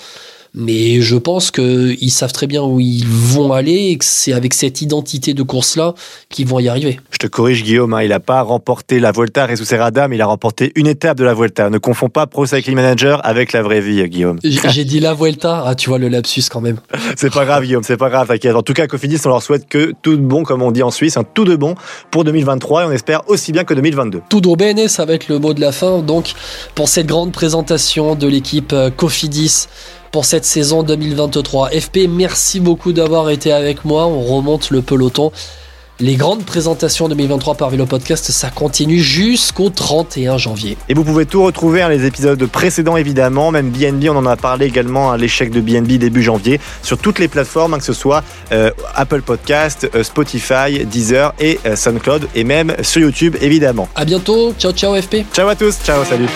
mais 0.54 1.00
je 1.00 1.16
pense 1.16 1.50
qu'ils 1.50 2.10
savent 2.10 2.32
très 2.32 2.46
bien 2.46 2.62
où 2.62 2.80
ils 2.80 3.06
vont 3.06 3.52
aller 3.52 3.90
et 3.90 3.96
que 3.96 4.04
c'est 4.04 4.32
avec 4.32 4.54
cette 4.54 4.82
identité 4.82 5.34
de 5.34 5.42
course-là 5.42 5.94
qu'ils 6.28 6.46
vont 6.46 6.58
y 6.58 6.68
arriver. 6.68 7.00
Je 7.10 7.18
te 7.18 7.26
corrige 7.26 7.62
Guillaume, 7.62 7.94
hein, 7.94 8.02
il 8.02 8.08
n'a 8.08 8.20
pas 8.20 8.42
remporté 8.42 8.98
la 8.98 9.12
Volta 9.12 9.48
Serrada, 9.56 10.08
mais 10.08 10.16
il 10.16 10.22
a 10.22 10.26
remporté 10.26 10.72
une 10.74 10.86
étape 10.86 11.18
de 11.18 11.24
la 11.24 11.34
Volta. 11.34 11.70
Ne 11.70 11.78
confonds 11.78 12.08
pas 12.08 12.26
Pro 12.26 12.46
Cycling 12.46 12.74
Manager 12.74 13.24
avec 13.24 13.52
la 13.52 13.62
vraie 13.62 13.80
vie, 13.80 14.08
Guillaume. 14.08 14.38
J'ai 14.44 14.84
dit 14.84 15.00
la 15.00 15.14
Vuelta, 15.14 15.64
ah, 15.66 15.74
tu 15.74 15.88
vois 15.88 15.98
le 15.98 16.08
lapsus 16.08 16.44
quand 16.50 16.60
même. 16.60 16.78
c'est 17.16 17.32
pas 17.32 17.44
grave 17.44 17.64
Guillaume, 17.64 17.82
c'est 17.82 17.96
pas 17.96 18.10
grave, 18.10 18.28
t'inquiète. 18.28 18.54
En 18.54 18.62
tout 18.62 18.72
cas, 18.72 18.86
Cofidis, 18.86 19.20
on 19.24 19.28
leur 19.28 19.42
souhaite 19.42 19.68
que 19.68 19.92
tout 20.02 20.16
de 20.16 20.22
bon, 20.22 20.42
comme 20.42 20.62
on 20.62 20.70
dit 20.70 20.82
en 20.82 20.90
Suisse, 20.90 21.16
un 21.16 21.24
tout 21.24 21.44
de 21.44 21.56
bon 21.56 21.74
pour 22.10 22.24
2023 22.24 22.82
et 22.82 22.86
on 22.86 22.92
espère 22.92 23.28
aussi 23.28 23.52
bien 23.52 23.64
que 23.64 23.74
2022. 23.74 24.22
Tout 24.28 24.40
de 24.40 24.56
bene, 24.56 24.88
ça 24.88 25.04
va 25.04 25.14
être 25.14 25.28
le 25.28 25.38
mot 25.38 25.54
de 25.54 25.60
la 25.60 25.72
fin. 25.72 26.00
Donc, 26.00 26.32
pour 26.74 26.88
cette 26.88 27.06
grande 27.06 27.32
présentation 27.32 28.14
de 28.14 28.26
l'équipe 28.26 28.72
euh, 28.72 28.90
Cofidis, 28.90 29.66
pour 30.10 30.24
cette 30.24 30.44
saison 30.44 30.82
2023. 30.82 31.70
FP, 31.70 32.08
merci 32.08 32.60
beaucoup 32.60 32.92
d'avoir 32.92 33.30
été 33.30 33.52
avec 33.52 33.84
moi. 33.84 34.06
On 34.06 34.22
remonte 34.22 34.70
le 34.70 34.82
peloton. 34.82 35.32
Les 36.02 36.16
grandes 36.16 36.46
présentations 36.46 37.10
2023 37.10 37.56
par 37.56 37.68
Vélo 37.68 37.84
Podcast, 37.84 38.30
ça 38.30 38.48
continue 38.48 39.00
jusqu'au 39.00 39.68
31 39.68 40.38
janvier. 40.38 40.78
Et 40.88 40.94
vous 40.94 41.04
pouvez 41.04 41.26
tout 41.26 41.42
retrouver, 41.42 41.82
hein, 41.82 41.90
les 41.90 42.06
épisodes 42.06 42.42
précédents 42.46 42.96
évidemment, 42.96 43.50
même 43.50 43.68
BNB, 43.68 44.08
on 44.08 44.16
en 44.16 44.24
a 44.24 44.36
parlé 44.38 44.64
également, 44.64 45.10
à 45.10 45.14
hein, 45.14 45.18
l'échec 45.18 45.50
de 45.50 45.60
BNB 45.60 45.98
début 45.98 46.22
janvier, 46.22 46.58
sur 46.82 46.96
toutes 46.96 47.18
les 47.18 47.28
plateformes, 47.28 47.74
hein, 47.74 47.78
que 47.78 47.84
ce 47.84 47.92
soit 47.92 48.24
euh, 48.50 48.70
Apple 48.94 49.20
Podcast, 49.20 49.90
euh, 49.94 50.02
Spotify, 50.02 50.86
Deezer 50.86 51.34
et 51.38 51.60
euh, 51.66 51.76
SoundCloud, 51.76 52.28
et 52.34 52.44
même 52.44 52.74
sur 52.80 53.02
YouTube 53.02 53.36
évidemment. 53.42 53.86
À 53.94 54.06
bientôt, 54.06 54.54
ciao 54.58 54.72
ciao 54.72 54.98
FP. 54.98 55.26
Ciao 55.34 55.48
à 55.48 55.54
tous, 55.54 55.76
ciao, 55.84 56.02
salut. 56.06 56.30